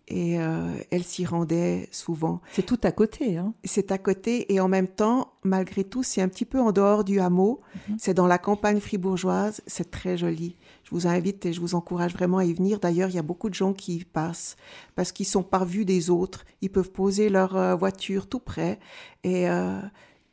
et 0.08 0.40
euh, 0.40 0.74
elle 0.90 1.04
s'y 1.04 1.26
rendait 1.26 1.90
souvent. 1.92 2.42
C'est 2.54 2.66
tout 2.66 2.80
à 2.84 2.92
côté. 2.92 3.38
Hein 3.38 3.54
c'est 3.66 3.92
à 3.92 3.98
côté 3.98 4.54
et 4.54 4.60
en 4.60 4.70
même 4.70 4.88
temps, 4.88 5.34
malgré 5.44 5.84
tout, 5.84 6.02
c'est 6.02 6.22
un 6.22 6.30
petit 6.30 6.46
peu 6.46 6.60
en 6.60 6.72
dehors 6.72 7.04
du 7.04 7.20
hameau. 7.20 7.62
Mhm. 7.90 7.98
C'est 8.00 8.14
dans 8.14 8.28
la 8.28 8.38
campagne 8.38 8.80
fribourgeoise. 8.80 9.62
C'est 9.68 9.92
très 9.92 10.18
joli. 10.18 10.56
Je 10.84 10.92
vous 10.92 11.08
invite 11.08 11.46
et 11.46 11.52
je 11.52 11.60
vous 11.60 11.76
encourage 11.76 12.14
vraiment 12.14 12.38
à 12.38 12.46
y 12.46 12.54
venir. 12.54 12.80
D'ailleurs, 12.80 13.10
il 13.10 13.16
y 13.16 13.20
a 13.20 13.24
beaucoup 13.24 13.50
de 13.50 13.56
gens 13.56 13.74
qui 13.74 13.96
y 13.96 14.06
passent 14.06 14.56
parce 14.96 15.12
qu'ils 15.12 15.28
sont 15.28 15.44
par 15.44 15.66
vue 15.66 15.84
des 15.84 16.10
autres. 16.10 16.46
Ils 16.62 16.70
peuvent 16.70 16.92
poser 16.92 17.30
leur 17.30 17.58
euh, 17.58 17.76
voiture 17.76 18.28
tout 18.28 18.40
près 18.40 18.80
et 19.24 19.50
euh, 19.50 19.80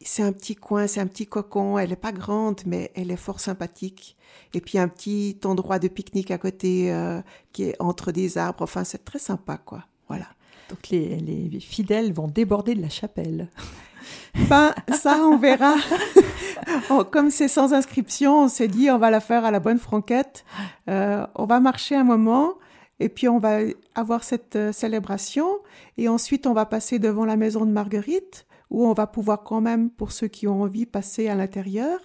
c'est 0.00 0.22
un 0.22 0.32
petit 0.32 0.54
coin, 0.54 0.86
c'est 0.86 1.00
un 1.00 1.06
petit 1.06 1.26
cocon. 1.26 1.78
Elle 1.78 1.90
n'est 1.90 1.96
pas 1.96 2.12
grande, 2.12 2.60
mais 2.66 2.90
elle 2.94 3.10
est 3.10 3.16
fort 3.16 3.40
sympathique. 3.40 4.16
Et 4.52 4.60
puis 4.60 4.78
un 4.78 4.88
petit 4.88 5.38
endroit 5.44 5.78
de 5.78 5.88
pique-nique 5.88 6.30
à 6.30 6.38
côté 6.38 6.92
euh, 6.92 7.20
qui 7.52 7.64
est 7.64 7.76
entre 7.80 8.12
des 8.12 8.38
arbres. 8.38 8.62
Enfin, 8.62 8.84
c'est 8.84 9.04
très 9.04 9.18
sympa, 9.18 9.56
quoi. 9.56 9.84
Voilà. 10.08 10.26
Donc 10.70 10.88
les, 10.88 11.18
les 11.18 11.60
fidèles 11.60 12.12
vont 12.12 12.28
déborder 12.28 12.74
de 12.74 12.82
la 12.82 12.88
chapelle. 12.88 13.48
Ben, 14.48 14.74
ça, 14.92 15.18
on 15.22 15.38
verra. 15.38 15.74
Oh, 16.90 17.04
comme 17.04 17.30
c'est 17.30 17.48
sans 17.48 17.72
inscription, 17.72 18.44
on 18.44 18.48
s'est 18.48 18.68
dit, 18.68 18.90
on 18.90 18.98
va 18.98 19.10
la 19.10 19.20
faire 19.20 19.44
à 19.44 19.50
la 19.50 19.60
bonne 19.60 19.78
franquette. 19.78 20.44
Euh, 20.88 21.26
on 21.34 21.46
va 21.46 21.60
marcher 21.60 21.94
un 21.94 22.04
moment 22.04 22.54
et 23.00 23.08
puis 23.08 23.28
on 23.28 23.38
va 23.38 23.58
avoir 23.94 24.24
cette 24.24 24.56
euh, 24.56 24.72
célébration. 24.72 25.46
Et 25.98 26.08
ensuite, 26.08 26.46
on 26.46 26.52
va 26.52 26.64
passer 26.66 26.98
devant 26.98 27.24
la 27.24 27.36
maison 27.36 27.64
de 27.64 27.70
Marguerite 27.70 28.46
où 28.70 28.86
on 28.86 28.92
va 28.92 29.06
pouvoir 29.06 29.44
quand 29.44 29.60
même, 29.60 29.90
pour 29.90 30.12
ceux 30.12 30.28
qui 30.28 30.46
ont 30.46 30.62
envie, 30.62 30.86
passer 30.86 31.28
à 31.28 31.34
l'intérieur, 31.34 32.00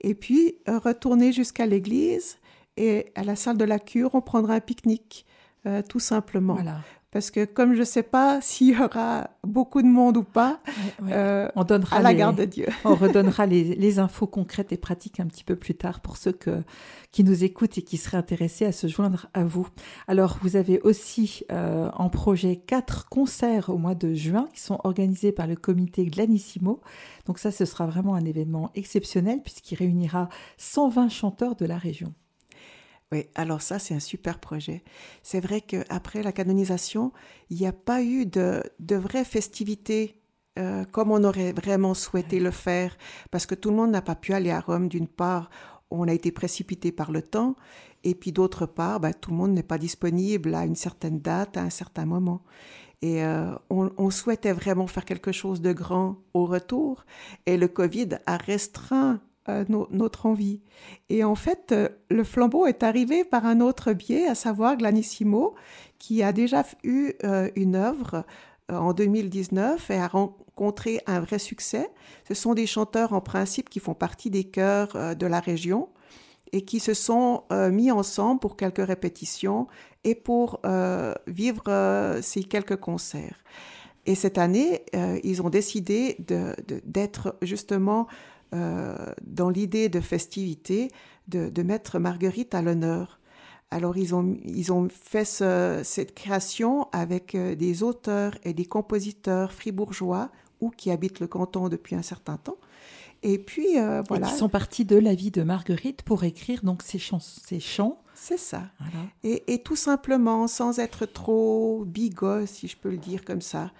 et 0.00 0.14
puis 0.14 0.56
euh, 0.68 0.78
retourner 0.78 1.32
jusqu'à 1.32 1.66
l'église 1.66 2.38
et 2.76 3.12
à 3.14 3.24
la 3.24 3.36
salle 3.36 3.58
de 3.58 3.64
la 3.64 3.78
cure, 3.78 4.14
on 4.14 4.22
prendra 4.22 4.54
un 4.54 4.60
pique-nique, 4.60 5.26
euh, 5.66 5.82
tout 5.82 6.00
simplement. 6.00 6.54
Voilà 6.54 6.80
parce 7.12 7.30
que 7.30 7.44
comme 7.44 7.74
je 7.74 7.80
ne 7.80 7.84
sais 7.84 8.02
pas 8.02 8.40
s'il 8.40 8.68
y 8.68 8.82
aura 8.82 9.28
beaucoup 9.44 9.82
de 9.82 9.86
monde 9.86 10.16
ou 10.16 10.22
pas, 10.22 10.60
euh, 11.08 11.48
on 11.54 11.64
donnera 11.64 11.98
à 11.98 12.02
la 12.02 12.14
garde 12.14 12.36
de 12.36 12.46
Dieu. 12.46 12.66
on 12.84 12.94
redonnera 12.94 13.44
les, 13.46 13.98
infos 13.98 14.26
concrètes 14.26 14.72
et 14.72 14.78
pratiques 14.78 15.20
un 15.20 15.26
petit 15.26 15.44
peu 15.44 15.54
plus 15.54 15.74
tard 15.74 16.00
pour 16.00 16.16
ceux 16.16 16.32
que, 16.32 16.62
qui 17.10 17.22
nous 17.22 17.44
écoutent 17.44 17.76
et 17.76 17.82
qui 17.82 17.98
seraient 17.98 18.16
intéressés 18.16 18.64
à 18.64 18.72
se 18.72 18.86
joindre 18.86 19.26
à 19.34 19.44
vous. 19.44 19.68
Alors, 20.08 20.38
vous 20.40 20.56
avez 20.56 20.80
aussi 20.80 21.44
euh, 21.52 21.90
en 21.92 22.08
projet 22.08 22.56
quatre 22.56 23.10
concerts 23.10 23.68
au 23.68 23.76
mois 23.76 23.94
de 23.94 24.14
juin 24.14 24.48
qui 24.54 24.60
sont 24.60 24.80
organisés 24.82 25.32
par 25.32 25.46
le 25.46 25.56
comité 25.56 26.06
Glanissimo. 26.06 26.80
Donc 27.26 27.38
ça, 27.38 27.50
ce 27.50 27.66
sera 27.66 27.86
vraiment 27.86 28.14
un 28.14 28.24
événement 28.24 28.70
exceptionnel 28.74 29.42
puisqu'il 29.42 29.76
réunira 29.76 30.30
120 30.56 31.10
chanteurs 31.10 31.56
de 31.56 31.66
la 31.66 31.76
région. 31.76 32.14
Oui, 33.12 33.26
alors 33.34 33.60
ça, 33.60 33.78
c'est 33.78 33.94
un 33.94 34.00
super 34.00 34.38
projet. 34.38 34.82
C'est 35.22 35.40
vrai 35.40 35.60
qu'après 35.60 36.22
la 36.22 36.32
canonisation, 36.32 37.12
il 37.50 37.58
n'y 37.58 37.66
a 37.66 37.72
pas 37.72 38.02
eu 38.02 38.24
de, 38.24 38.62
de 38.80 38.96
vraies 38.96 39.24
festivités 39.24 40.22
euh, 40.58 40.84
comme 40.84 41.10
on 41.10 41.24
aurait 41.24 41.52
vraiment 41.52 41.94
souhaité 41.94 42.38
le 42.38 42.50
faire, 42.50 42.96
parce 43.30 43.46
que 43.46 43.54
tout 43.54 43.70
le 43.70 43.76
monde 43.76 43.90
n'a 43.90 44.02
pas 44.02 44.14
pu 44.14 44.34
aller 44.34 44.50
à 44.50 44.60
Rome. 44.60 44.88
D'une 44.88 45.08
part, 45.08 45.48
on 45.90 46.06
a 46.08 46.12
été 46.12 46.30
précipité 46.30 46.92
par 46.92 47.10
le 47.10 47.22
temps, 47.22 47.56
et 48.04 48.14
puis 48.14 48.32
d'autre 48.32 48.66
part, 48.66 49.00
ben, 49.00 49.12
tout 49.14 49.30
le 49.30 49.36
monde 49.36 49.52
n'est 49.52 49.62
pas 49.62 49.78
disponible 49.78 50.54
à 50.54 50.66
une 50.66 50.74
certaine 50.74 51.20
date, 51.20 51.56
à 51.56 51.62
un 51.62 51.70
certain 51.70 52.04
moment. 52.04 52.42
Et 53.00 53.24
euh, 53.24 53.54
on, 53.70 53.90
on, 53.96 54.10
souhaitait 54.10 54.52
vraiment 54.52 54.86
faire 54.86 55.06
quelque 55.06 55.32
chose 55.32 55.60
de 55.62 55.72
grand 55.72 56.16
au 56.34 56.44
retour, 56.44 57.04
et 57.46 57.56
le 57.56 57.68
Covid 57.68 58.18
a 58.26 58.36
restreint 58.36 59.20
euh, 59.48 59.64
notre 59.90 60.26
envie. 60.26 60.60
Et 61.08 61.24
en 61.24 61.34
fait, 61.34 61.72
euh, 61.72 61.88
le 62.10 62.22
flambeau 62.22 62.66
est 62.66 62.84
arrivé 62.84 63.24
par 63.24 63.44
un 63.44 63.60
autre 63.60 63.92
biais, 63.92 64.28
à 64.28 64.36
savoir 64.36 64.76
Glanissimo, 64.76 65.56
qui 65.98 66.22
a 66.22 66.32
déjà 66.32 66.64
eu 66.84 67.14
euh, 67.24 67.50
une 67.56 67.74
œuvre 67.74 68.24
en 68.68 68.92
2019 68.92 69.90
et 69.90 69.96
a 69.96 70.06
rencontré 70.06 71.00
un 71.08 71.18
vrai 71.18 71.40
succès. 71.40 71.90
Ce 72.28 72.34
sont 72.34 72.54
des 72.54 72.68
chanteurs 72.68 73.14
en 73.14 73.20
principe 73.20 73.68
qui 73.68 73.80
font 73.80 73.94
partie 73.94 74.30
des 74.30 74.44
chœurs 74.44 75.16
de 75.16 75.26
la 75.26 75.40
région. 75.40 75.88
et 76.52 76.62
qui 76.64 76.80
se 76.80 76.94
sont 76.94 77.44
mis 77.50 77.90
ensemble 77.90 78.38
pour 78.38 78.56
quelques 78.56 78.86
répétitions 78.86 79.66
et 80.04 80.14
pour 80.14 80.60
vivre 81.26 82.20
ces 82.20 82.44
quelques 82.44 82.76
concerts. 82.76 83.42
Et 84.04 84.14
cette 84.14 84.38
année, 84.38 84.84
ils 85.24 85.42
ont 85.42 85.50
décidé 85.50 86.16
d'être 86.84 87.36
justement 87.42 88.06
dans 88.52 89.48
l'idée 89.48 89.88
de 89.88 90.00
festivité, 90.00 90.90
de, 91.28 91.62
mettre 91.62 91.98
Marguerite 91.98 92.54
à 92.54 92.62
l'honneur. 92.62 93.18
Alors 93.70 93.96
ils 93.96 94.14
ont, 94.14 94.36
ils 94.44 94.72
ont 94.72 94.88
fait 94.90 95.24
cette 95.24 96.14
création 96.14 96.88
avec 96.92 97.36
des 97.36 97.82
auteurs 97.82 98.36
et 98.44 98.52
des 98.52 98.66
compositeurs 98.66 99.52
fribourgeois 99.52 100.30
ou 100.60 100.70
qui 100.70 100.90
habitent 100.90 101.20
le 101.20 101.26
canton 101.26 101.68
depuis 101.68 101.94
un 101.94 102.02
certain 102.02 102.36
temps. 102.36 102.58
Et 103.22 103.38
puis, 103.38 103.78
euh, 103.78 104.02
voilà. 104.08 104.26
Et 104.26 104.30
qui 104.30 104.36
sont 104.36 104.48
partis 104.48 104.84
de 104.84 104.96
la 104.96 105.14
vie 105.14 105.30
de 105.30 105.42
Marguerite 105.42 106.02
pour 106.02 106.24
écrire 106.24 106.62
donc 106.64 106.82
ces, 106.82 106.98
chants. 106.98 107.20
Ces 107.20 107.60
chants. 107.60 107.98
C'est 108.14 108.38
ça. 108.38 108.64
Et, 109.22 109.62
tout 109.62 109.76
simplement, 109.76 110.46
sans 110.46 110.78
être 110.78 111.06
trop 111.06 111.84
bigot, 111.86 112.46
si 112.46 112.68
je 112.68 112.76
peux 112.76 112.90
le 112.90 112.98
dire 112.98 113.24
comme 113.24 113.40
ça. 113.40 113.70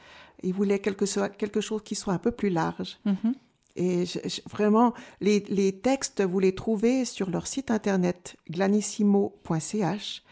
Ils 0.42 0.52
voulaient 0.52 0.80
quelque, 0.80 1.04
quelque 1.36 1.60
chose 1.60 1.82
qui 1.84 1.94
soit 1.94 2.12
un 2.12 2.18
peu 2.18 2.32
plus 2.32 2.50
large. 2.50 2.98
Mm-hmm. 3.06 3.34
Et 3.76 4.04
vraiment, 4.50 4.92
les, 5.20 5.40
les, 5.48 5.72
textes, 5.72 6.22
vous 6.22 6.40
les 6.40 6.54
trouvez 6.54 7.04
sur 7.04 7.30
leur 7.30 7.46
site 7.46 7.70
internet 7.70 8.36
glanissimo.ch. 8.50 10.22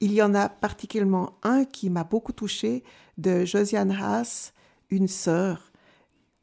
Il 0.00 0.12
y 0.12 0.22
en 0.22 0.34
a 0.34 0.48
particulièrement 0.48 1.38
un 1.42 1.64
qui 1.64 1.90
m'a 1.90 2.04
beaucoup 2.04 2.32
touché 2.32 2.84
de 3.18 3.44
Josiane 3.44 3.92
Haas, 3.92 4.52
une 4.90 5.08
sœur. 5.08 5.72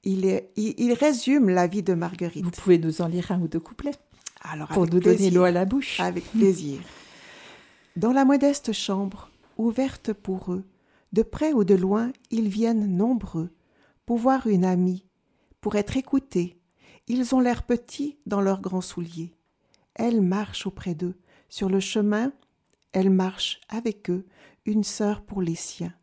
Il, 0.04 0.26
est, 0.26 0.52
il, 0.56 0.94
résume 0.94 1.50
la 1.50 1.68
vie 1.68 1.84
de 1.84 1.94
Marguerite. 1.94 2.44
Vous 2.44 2.52
pouvez 2.52 2.78
nous 2.78 3.02
en 3.02 3.08
lire 3.08 3.32
un 3.32 3.42
ou 3.42 3.48
deux 3.48 3.60
couplets 3.60 3.96
Alors, 4.42 4.70
pour 4.70 4.88
nous 4.88 5.00
donner 5.00 5.32
l'eau 5.32 5.44
à 5.44 5.52
la 5.52 5.66
bouche. 5.66 6.00
Avec 6.00 6.24
plaisir. 6.32 6.80
Dans 7.96 8.14
la 8.14 8.26
modeste 8.26 8.74
chambre, 8.74 9.32
ouverte 9.58 10.14
pour 10.14 10.54
eux, 10.54 10.64
de 11.14 11.24
près 11.24 11.52
ou 11.52 11.64
de 11.64 11.76
loin, 11.76 12.12
ils 12.30 12.48
viennent 12.48 12.96
nombreux, 12.96 13.50
pour 14.06 14.18
voir 14.18 14.48
une 14.48 14.66
amie, 14.66 15.04
pour 15.62 15.76
être 15.76 15.98
écoutés. 15.98 16.60
Ils 17.08 17.34
ont 17.36 17.40
l'air 17.40 17.64
petits 17.64 18.18
dans 18.26 18.42
leurs 18.42 18.62
grands 18.62 18.82
souliers. 18.82 19.34
Elle 19.96 20.22
marche 20.22 20.66
auprès 20.66 20.96
d'eux. 20.96 21.16
Sur 21.50 21.70
le 21.70 21.80
chemin, 21.80 22.32
elle 22.92 23.10
marche 23.10 23.62
avec 23.70 24.10
eux, 24.10 24.26
une 24.66 24.84
sœur 24.84 25.22
pour 25.22 25.42
les 25.42 25.56
siens. 25.56 25.94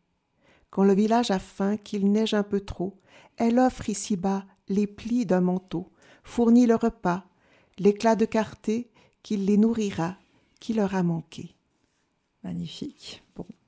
Quand 0.69 0.83
le 0.83 0.93
village 0.93 1.31
a 1.31 1.39
faim, 1.39 1.77
qu'il 1.77 2.11
neige 2.11 2.33
un 2.33 2.43
peu 2.43 2.59
trop, 2.59 2.99
elle 3.37 3.59
offre 3.59 3.89
ici-bas 3.89 4.45
les 4.67 4.87
plis 4.87 5.25
d'un 5.25 5.41
manteau, 5.41 5.91
fournit 6.23 6.65
le 6.65 6.75
repas, 6.75 7.25
l'éclat 7.77 8.15
de 8.15 8.25
clarté 8.25 8.89
qu'il 9.23 9.45
les 9.45 9.57
nourrira, 9.57 10.17
qui 10.59 10.73
leur 10.73 10.95
a 10.95 11.03
manqué. 11.03 11.55
Magnifique. 12.43 13.24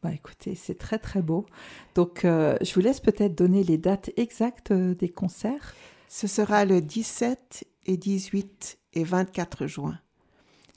Bah 0.08 0.14
écoutez, 0.14 0.56
c'est 0.56 0.78
très 0.78 1.00
très 1.00 1.22
beau. 1.22 1.46
Donc, 1.94 2.24
euh, 2.24 2.58
je 2.62 2.74
vous 2.74 2.80
laisse 2.80 3.02
peut-être 3.02 3.36
donner 3.36 3.62
les 3.62 3.78
dates 3.78 4.10
exactes 4.16 4.72
euh, 4.72 4.96
des 4.96 5.10
concerts. 5.10 5.76
Ce 6.08 6.28
sera 6.28 6.64
le 6.64 6.80
17 6.80 7.66
et 7.88 7.98
18 7.98 8.78
et 8.94 9.04
24 9.04 9.68
juin 9.68 10.00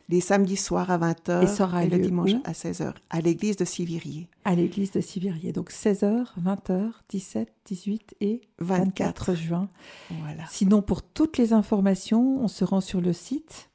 les 0.09 0.21
samedis 0.21 0.57
soirs 0.57 0.91
à 0.91 0.99
20h 0.99 1.85
et, 1.85 1.89
le 1.89 1.99
dimanche 2.01 2.33
à 2.43 2.51
16h, 2.51 2.95
à 3.11 3.21
l'église 3.21 3.55
de 3.55 3.65
Sivirier. 3.65 4.29
À 4.45 4.57
l'église 4.57 4.91
de 4.91 5.01
Sivirier. 5.01 5.53
Donc 5.53 5.71
16h, 5.71 6.27
20h, 6.43 6.91
17, 7.11 7.55
18 7.67 8.17
et 8.21 8.41
24, 8.59 9.37
juin. 9.37 9.69
Voilà. 10.11 10.43
Sinon, 10.51 10.83
pour 10.83 11.03
toutes 11.03 11.39
les 11.39 11.53
informations, 11.53 12.43
on 12.43 12.49
se 12.49 12.65
rend 12.65 12.81
sur 12.81 13.01
le 13.01 13.13
site. 13.13 13.71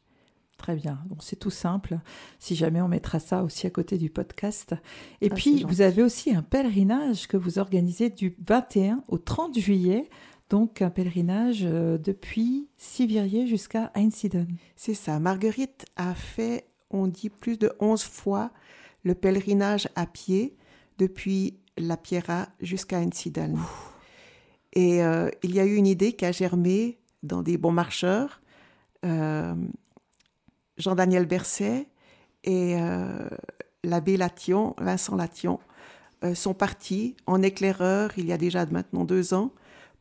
Très 0.59 0.77
bien, 0.77 1.01
donc 1.09 1.25
c'est 1.25 1.35
tout 1.35 1.51
simple. 1.51 1.99
Si 2.39 2.55
jamais 2.55 2.81
on 2.81 2.87
mettra 2.87 3.19
ça 3.19 3.43
aussi 3.43 3.67
à 3.67 3.71
côté 3.71 3.99
du 3.99 4.11
podcast. 4.11 4.77
Et 5.21 5.31
ah, 5.33 5.35
puis, 5.35 5.65
vous 5.65 5.81
avez 5.81 6.05
aussi 6.05 6.33
un 6.33 6.43
pèlerinage 6.43 7.27
que 7.27 7.37
vous 7.37 7.59
organisez 7.59 8.11
du 8.11 8.37
21 8.47 9.03
au 9.09 9.19
30 9.19 9.59
juillet 9.59 10.09
donc 10.51 10.83
un 10.83 10.91
pèlerinage 10.91 11.63
euh, 11.65 11.99
depuis 11.99 12.69
Sivirier 12.77 13.47
jusqu'à 13.47 13.91
Einsiedeln. 13.95 14.57
C'est 14.77 14.95
ça. 14.95 15.19
Marguerite 15.19 15.87
a 15.97 16.15
fait, 16.15 16.67
on 16.91 17.07
dit, 17.07 17.31
plus 17.31 17.59
de 17.59 17.73
11 17.81 18.03
fois 18.03 18.51
le 19.05 19.15
pèlerinage 19.15 19.89
à 19.97 20.07
pied 20.07 20.57
depuis 20.99 21.59
la 21.77 21.97
Pierra 21.97 22.49
jusqu'à 22.61 22.99
Einsiedeln. 22.99 23.59
Et 24.75 25.03
euh, 25.03 25.31
il 25.43 25.55
y 25.55 25.61
a 25.61 25.65
eu 25.65 25.75
une 25.77 25.87
idée 25.87 26.13
qui 26.13 26.25
a 26.25 26.33
germé 26.33 26.99
dans 27.23 27.43
des 27.43 27.59
bons 27.59 27.73
marcheurs. 27.73 28.43
Euh, 29.05 29.55
Jean-Daniel 30.77 31.27
Berset 31.27 31.89
et 32.43 32.77
l'abbé 33.85 34.17
Lation, 34.17 34.75
Vincent 34.79 35.15
Lation, 35.15 35.61
sont 36.35 36.53
partis 36.53 37.17
en 37.27 37.41
éclaireur 37.43 38.11
il 38.19 38.27
y 38.27 38.33
a 38.33 38.37
déjà 38.37 38.67
maintenant 38.67 39.05
deux 39.05 39.33
ans 39.33 39.53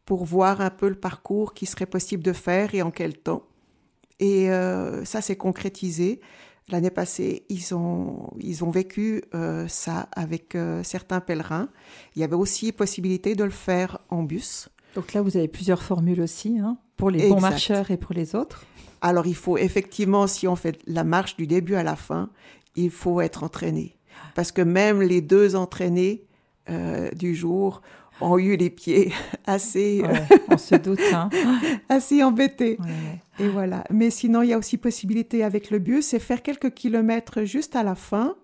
pour 0.05 0.25
voir 0.25 0.61
un 0.61 0.69
peu 0.69 0.89
le 0.89 0.95
parcours 0.95 1.53
qui 1.53 1.65
serait 1.65 1.85
possible 1.85 2.23
de 2.23 2.33
faire 2.33 2.75
et 2.75 2.81
en 2.81 2.91
quel 2.91 3.17
temps. 3.17 3.43
Et 4.19 4.49
euh, 4.51 5.05
ça 5.05 5.21
s'est 5.21 5.35
concrétisé. 5.35 6.19
L'année 6.69 6.91
passée, 6.91 7.45
ils 7.49 7.75
ont, 7.75 8.31
ils 8.39 8.63
ont 8.63 8.69
vécu 8.69 9.23
euh, 9.33 9.67
ça 9.67 10.07
avec 10.13 10.55
euh, 10.55 10.81
certains 10.83 11.19
pèlerins. 11.19 11.69
Il 12.15 12.21
y 12.21 12.23
avait 12.23 12.35
aussi 12.35 12.71
possibilité 12.71 13.35
de 13.35 13.43
le 13.43 13.49
faire 13.49 13.99
en 14.09 14.23
bus. 14.23 14.69
Donc 14.95 15.13
là, 15.13 15.21
vous 15.21 15.35
avez 15.35 15.47
plusieurs 15.47 15.83
formules 15.83 16.21
aussi, 16.21 16.59
hein, 16.59 16.77
pour 16.95 17.09
les 17.09 17.27
bons 17.27 17.41
marcheurs 17.41 17.91
et 17.91 17.97
pour 17.97 18.13
les 18.13 18.35
autres. 18.35 18.65
Alors, 19.01 19.27
il 19.27 19.35
faut 19.35 19.57
effectivement, 19.57 20.27
si 20.27 20.47
on 20.47 20.55
fait 20.55 20.79
la 20.87 21.03
marche 21.03 21.35
du 21.35 21.47
début 21.47 21.75
à 21.75 21.83
la 21.83 21.97
fin, 21.97 22.29
il 22.75 22.91
faut 22.91 23.19
être 23.19 23.43
entraîné. 23.43 23.97
Parce 24.35 24.51
que 24.51 24.61
même 24.61 25.01
les 25.01 25.21
deux 25.21 25.55
entraînés 25.55 26.25
du 27.17 27.35
jour 27.35 27.81
ont 28.21 28.37
eu 28.37 28.55
les 28.55 28.69
pieds 28.69 29.11
assez. 29.45 30.03
on 30.49 30.57
se 30.57 30.75
doute. 30.75 30.99
Hein. 31.13 31.29
assez 31.89 32.23
embêtés. 32.23 32.77
Et 33.39 33.47
voilà. 33.47 33.83
Mais 33.89 34.09
sinon, 34.09 34.41
il 34.41 34.49
y 34.49 34.53
a 34.53 34.57
aussi 34.57 34.77
possibilité 34.77 35.43
avec 35.43 35.71
le 35.71 35.79
bus, 35.79 36.07
c'est 36.07 36.19
faire 36.19 36.41
quelques 36.41 36.73
kilomètres 36.73 37.43
juste 37.43 37.75
à 37.75 37.83
la 37.83 37.95
fin. 37.95 38.35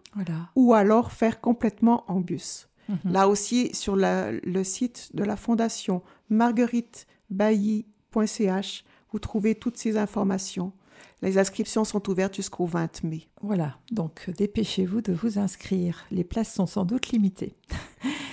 Ou 0.55 0.73
alors 0.73 1.11
faire 1.11 1.39
complètement 1.39 2.03
en 2.07 2.19
bus. 2.19 2.67
Mhm. 2.89 3.11
Là 3.11 3.29
aussi, 3.29 3.69
sur 3.73 3.95
le 3.95 4.63
site 4.63 5.11
de 5.13 5.23
la 5.23 5.37
fondation 5.37 6.01
margueritebailly.ch, 6.29 8.83
vous 9.11 9.19
trouvez 9.19 9.55
toutes 9.55 9.77
ces 9.77 9.97
informations. 9.97 10.73
Les 11.21 11.37
inscriptions 11.37 11.83
sont 11.83 12.09
ouvertes 12.09 12.35
jusqu'au 12.35 12.65
20 12.65 13.03
mai. 13.03 13.27
Voilà, 13.41 13.77
donc 13.91 14.29
dépêchez-vous 14.37 15.01
de 15.01 15.11
vous 15.11 15.37
inscrire. 15.37 16.05
Les 16.11 16.23
places 16.23 16.53
sont 16.53 16.65
sans 16.65 16.85
doute 16.85 17.09
limitées. 17.09 17.55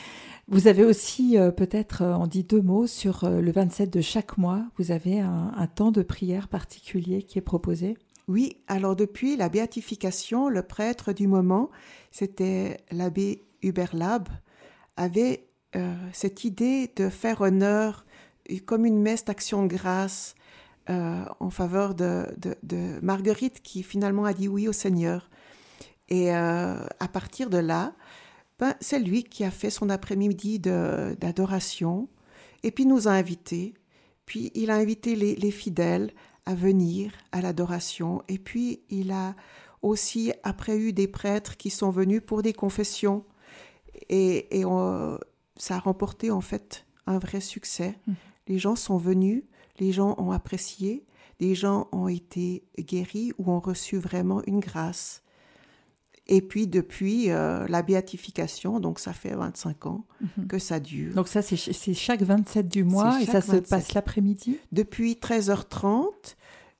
Vous 0.48 0.68
avez 0.68 0.84
aussi, 0.84 1.36
euh, 1.36 1.50
peut-être, 1.50 2.04
on 2.04 2.24
euh, 2.24 2.28
dit 2.28 2.44
deux 2.44 2.62
mots 2.62 2.86
sur 2.86 3.24
euh, 3.24 3.40
le 3.40 3.50
27 3.50 3.92
de 3.92 4.00
chaque 4.00 4.38
mois. 4.38 4.64
Vous 4.78 4.92
avez 4.92 5.18
un, 5.18 5.66
temps 5.74 5.90
de 5.90 6.02
prière 6.02 6.46
particulier 6.46 7.24
qui 7.24 7.38
est 7.38 7.42
proposé? 7.42 7.96
Oui, 8.28 8.58
alors 8.68 8.94
depuis 8.94 9.36
la 9.36 9.48
béatification, 9.48 10.48
le 10.48 10.62
prêtre 10.62 11.12
du 11.12 11.26
moment, 11.26 11.70
c'était 12.12 12.78
l'abbé 12.92 13.42
Hubert 13.62 13.94
Lab, 13.94 14.28
avait 14.96 15.48
cette 16.14 16.44
idée 16.44 16.90
de 16.96 17.10
faire 17.10 17.42
honneur 17.42 18.06
comme 18.64 18.86
une 18.86 19.02
messe 19.02 19.26
d'action 19.26 19.62
de 19.64 19.68
grâce 19.68 20.34
en 20.88 21.50
faveur 21.50 21.94
de, 21.94 22.24
Marguerite 23.02 23.60
qui 23.60 23.82
finalement 23.82 24.24
a 24.24 24.32
dit 24.32 24.48
oui 24.48 24.68
au 24.68 24.72
Seigneur. 24.72 25.28
Et 26.08 26.30
à 26.30 27.08
partir 27.12 27.50
de 27.50 27.58
là, 27.58 27.92
ben, 28.58 28.74
c'est 28.80 28.98
lui 28.98 29.24
qui 29.24 29.44
a 29.44 29.50
fait 29.50 29.70
son 29.70 29.90
après-midi 29.90 30.58
d'adoration 30.58 32.08
et 32.62 32.70
puis 32.70 32.86
nous 32.86 33.08
a 33.08 33.12
invités. 33.12 33.74
Puis 34.24 34.50
il 34.54 34.70
a 34.70 34.76
invité 34.76 35.14
les, 35.14 35.50
fidèles 35.50 36.12
à 36.46 36.54
venir 36.54 37.12
à 37.32 37.40
l'adoration. 37.40 38.22
Et 38.28 38.38
puis 38.38 38.80
il 38.88 39.12
a 39.12 39.36
aussi 39.82 40.32
après 40.42 40.76
eu 40.78 40.92
des 40.92 41.06
prêtres 41.06 41.56
qui 41.56 41.70
sont 41.70 41.90
venus 41.90 42.22
pour 42.24 42.42
des 42.42 42.52
confessions. 42.52 43.24
Et, 44.08 44.64
ça 45.58 45.76
a 45.76 45.78
remporté 45.78 46.30
en 46.30 46.42
fait 46.42 46.84
un 47.06 47.18
vrai 47.18 47.40
succès. 47.40 47.98
Mmh. 48.06 48.12
Les 48.48 48.58
gens 48.58 48.76
sont 48.76 48.98
venus, 48.98 49.44
les 49.78 49.90
gens 49.90 50.14
ont 50.18 50.30
apprécié, 50.30 51.06
les 51.40 51.54
gens 51.54 51.88
ont 51.92 52.08
été 52.08 52.64
guéris 52.78 53.32
ou 53.38 53.50
ont 53.50 53.60
reçu 53.60 53.96
vraiment 53.96 54.42
une 54.46 54.60
grâce. 54.60 55.22
Et 56.28 56.42
puis 56.42 56.66
depuis 56.66 57.30
euh, 57.30 57.66
la 57.68 57.82
béatification, 57.82 58.80
donc 58.80 58.98
ça 58.98 59.12
fait 59.12 59.34
25 59.34 59.86
ans 59.86 60.04
mhm. 60.20 60.48
que 60.48 60.58
ça 60.58 60.80
dure. 60.80 61.14
Donc 61.14 61.28
ça, 61.28 61.40
c'est 61.40 61.94
chaque 61.94 62.22
27 62.22 62.66
du 62.66 62.82
mois 62.82 63.20
et 63.20 63.26
ça 63.26 63.40
se 63.40 63.56
passe 63.56 63.94
l'après-midi? 63.94 64.58
Depuis 64.72 65.14
13h30 65.14 66.10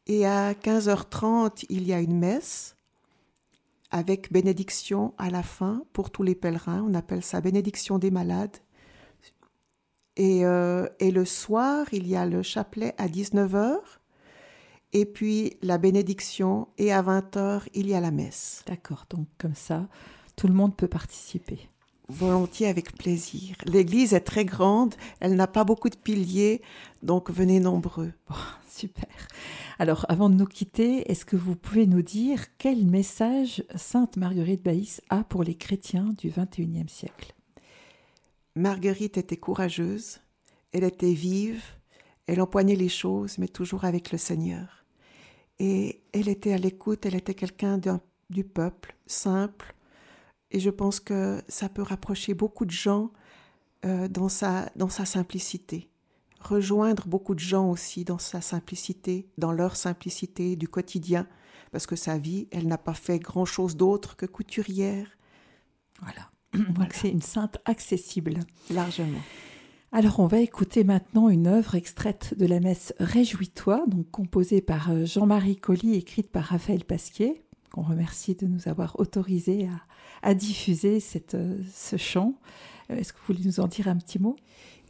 et 0.09 0.27
à 0.27 0.53
15h30, 0.53 1.65
il 1.69 1.87
y 1.87 1.93
a 1.93 2.01
une 2.01 2.19
messe 2.19 2.77
avec 3.93 4.33
bénédiction 4.33 5.15
à 5.17 5.31
la 5.31 5.45
fin 5.45 5.85
pour 5.93 6.11
tous 6.11 6.25
les 6.25 6.35
pèlerins. 6.35 6.85
On 6.89 6.95
appelle 6.95 7.23
ça 7.23 7.41
bénédiction 7.41 7.99
des 7.99 8.11
malades. 8.11 8.57
Et, 10.17 10.45
euh, 10.45 10.89
et 10.99 11.11
le 11.11 11.25
soir, 11.25 11.87
il 11.93 12.09
y 12.09 12.17
a 12.17 12.27
le 12.27 12.43
chapelet 12.43 12.95
à 12.99 13.07
19h 13.07 13.77
et 14.93 15.05
puis 15.05 15.57
la 15.63 15.79
bénédiction, 15.79 16.69
et 16.79 16.93
à 16.93 17.03
20h, 17.03 17.63
il 17.75 17.89
y 17.89 17.95
a 17.95 18.01
la 18.01 18.11
messe. 18.11 18.63
D'accord, 18.67 19.07
donc 19.11 19.27
comme 19.39 19.55
ça, 19.55 19.89
tout 20.37 20.49
le 20.49 20.55
monde 20.55 20.77
peut 20.77 20.89
participer. 20.89 21.69
Volontiers, 22.09 22.69
avec 22.69 22.97
plaisir. 22.97 23.57
L'église 23.65 24.15
est 24.15 24.21
très 24.21 24.45
grande, 24.45 24.95
elle 25.19 25.35
n'a 25.35 25.49
pas 25.49 25.65
beaucoup 25.65 25.89
de 25.89 25.97
piliers, 25.97 26.63
donc 27.03 27.31
venez 27.31 27.59
nombreux. 27.59 28.13
super. 28.69 29.09
Alors, 29.79 30.07
avant 30.09 30.31
de 30.31 30.37
nous 30.37 30.47
quitter, 30.47 31.11
est-ce 31.11 31.25
que 31.25 31.37
vous 31.37 31.57
pouvez 31.57 31.87
nous 31.87 32.03
dire 32.03 32.45
quel 32.59 32.87
message 32.87 33.65
Sainte 33.75 34.17
Marguerite 34.17 34.63
Baïs 34.63 35.01
a 35.09 35.25
pour 35.25 35.43
les 35.43 35.57
chrétiens 35.57 36.15
du 36.17 36.31
XXIe 36.31 36.89
siècle? 36.89 37.35
Marguerite 38.55 39.19
était 39.19 39.37
courageuse, 39.37 40.21
elle 40.73 40.85
était 40.85 41.13
vive, 41.13 41.63
elle 42.27 42.41
empoignait 42.41 42.77
les 42.77 42.89
choses, 42.89 43.39
mais 43.39 43.49
toujours 43.49 43.85
avec 43.85 44.13
le 44.13 44.19
Seigneur. 44.19 44.85
Et 45.59 46.03
elle 46.13 46.29
était 46.29 46.53
à 46.53 46.59
l'écoute, 46.59 47.07
elle 47.07 47.15
était 47.15 47.35
quelqu'un 47.35 47.81
du 48.31 48.45
peuple, 48.45 48.97
simple. 49.07 49.75
Et 50.51 50.61
je 50.61 50.71
pense 50.71 51.01
que 51.01 51.43
ça 51.49 51.69
peut 51.69 51.83
rapprocher 51.83 52.35
beaucoup 52.35 52.67
de 52.67 52.71
gens 52.71 53.11
euh, 53.85 54.09
dans, 54.09 54.29
sa, 54.29 54.71
dans 54.77 54.89
sa 54.89 55.05
simplicité. 55.05 55.89
Rejoindre 56.41 57.07
beaucoup 57.07 57.35
de 57.35 57.41
gens 57.41 57.71
aussi 57.71 58.05
dans 58.05 58.19
sa 58.19 58.41
simplicité, 58.41 59.29
dans 59.39 59.53
leur 59.53 59.77
simplicité 59.77 60.57
du 60.57 60.69
quotidien. 60.69 61.27
Parce 61.73 61.87
que 61.87 61.97
sa 61.97 62.19
vie, 62.19 62.49
elle 62.53 62.69
n'a 62.69 62.79
pas 62.79 62.95
fait 62.95 63.19
grand-chose 63.19 63.77
d'autre 63.77 64.17
que 64.17 64.27
couturière. 64.27 65.09
Voilà. 66.01 66.31
Donc 66.53 66.93
c'est 66.93 67.11
une 67.11 67.23
sainte 67.23 67.59
accessible. 67.65 68.41
Largement. 68.71 69.21
Alors 69.99 70.21
on 70.21 70.27
va 70.27 70.41
écouter 70.41 70.85
maintenant 70.85 71.31
une 71.31 71.47
œuvre 71.47 71.75
extraite 71.75 72.35
de 72.37 72.45
la 72.45 72.61
messe 72.61 72.93
Réjouis-toi, 73.01 73.83
donc 73.87 74.11
composée 74.11 74.61
par 74.61 74.91
euh, 74.91 75.07
Jean-Marie 75.07 75.57
Colli, 75.57 75.95
écrite 75.95 76.31
par 76.31 76.45
Raphaël 76.45 76.85
Pasquier, 76.85 77.43
qu'on 77.73 77.81
remercie 77.81 78.35
de 78.35 78.47
nous 78.47 78.69
avoir 78.69 79.01
autorisé 79.01 79.71
à, 80.23 80.35
diffuser 80.35 81.03
euh, 81.33 81.57
ce 81.73 81.97
chant. 81.97 82.35
Euh, 82.91 82.97
est-ce 82.97 83.15
que 83.15 83.19
vous 83.21 83.35
voulez 83.35 83.47
nous 83.47 83.59
en 83.59 83.69
dire 83.69 83.89
un 83.89 83.97
petit 83.97 84.19
mot? 84.19 84.37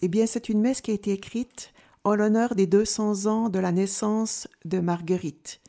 Eh 0.03 0.09
bien 0.09 0.27
c'est 0.27 0.49
une 0.49 0.61
messe 0.61 0.81
qui 0.81 0.91
a 0.91 0.95
été 0.95 1.13
écrite 1.13 1.73
en 2.03 2.17
l'honneur 2.17 2.57
des 2.57 2.67
200 2.67 3.27
ans 3.27 3.49
de 3.49 3.61
la 3.61 3.71
naissance 3.71 4.49
de 4.65 4.81
Marguerite. 4.81 5.61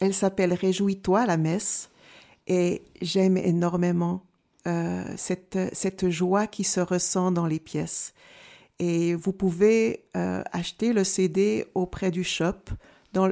Elle 0.00 0.12
s'appelle 0.12 0.54
Réjouis-toi 0.54 1.24
la 1.26 1.36
messe 1.36 1.88
et 2.48 2.82
j'aime 3.00 3.36
énormément 3.36 4.24
cette, 5.16 5.58
cette 5.72 6.08
joie 6.08 6.48
qui 6.48 6.64
se 6.64 6.80
ressent 6.80 7.30
dans 7.30 7.46
les 7.46 7.60
pièces. 7.60 8.12
Et 8.78 9.14
vous 9.14 9.32
pouvez 9.32 10.06
euh, 10.16 10.42
acheter 10.52 10.92
le 10.92 11.04
CD 11.04 11.66
auprès 11.74 12.10
du 12.10 12.24
shop 12.24 12.56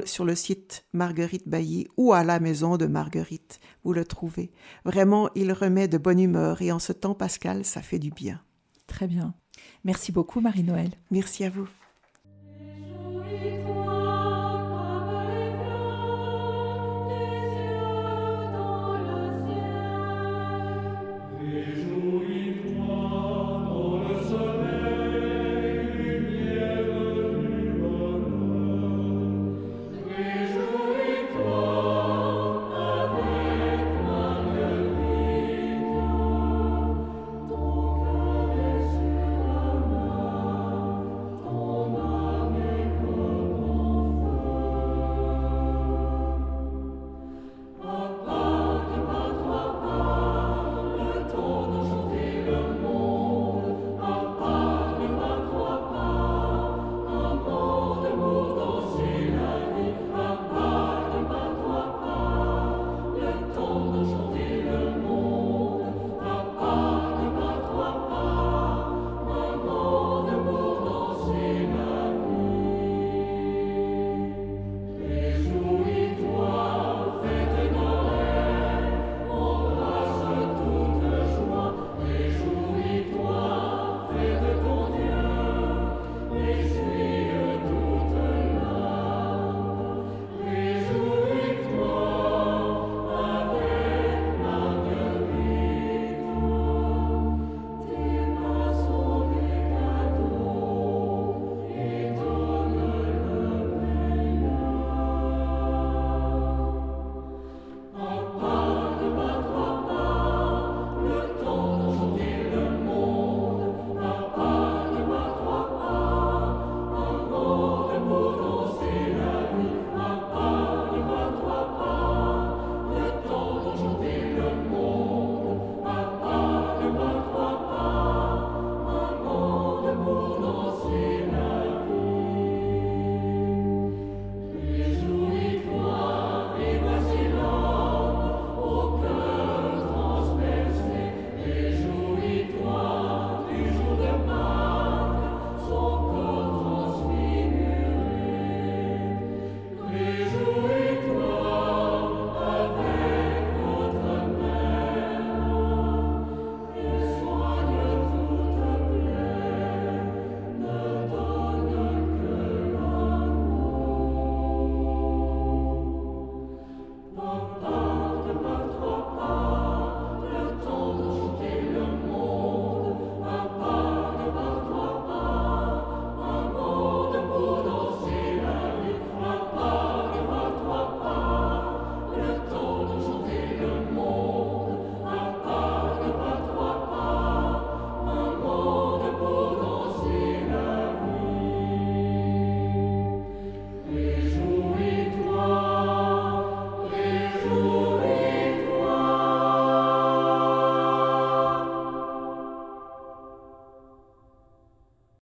sur 0.05 0.25
le 0.25 0.35
site 0.35 0.85
Marguerite 0.93 1.47
Bailly 1.47 1.87
ou 1.97 2.13
à 2.13 2.23
la 2.23 2.39
maison 2.39 2.77
de 2.77 2.85
Marguerite. 2.85 3.59
Vous 3.83 3.93
le 3.93 4.05
trouvez. 4.05 4.51
Vraiment, 4.85 5.29
il 5.35 5.51
remet 5.51 5.87
de 5.87 5.97
bonne 5.97 6.19
humeur 6.19 6.61
et 6.61 6.71
en 6.71 6.79
ce 6.79 6.93
temps 6.93 7.15
pascal, 7.15 7.65
ça 7.65 7.81
fait 7.81 7.99
du 7.99 8.11
bien. 8.11 8.41
Très 8.87 9.07
bien. 9.07 9.33
Merci 9.83 10.11
beaucoup, 10.11 10.41
Marie-Noël. 10.41 10.91
Merci 11.09 11.43
à 11.43 11.49
vous. 11.49 11.67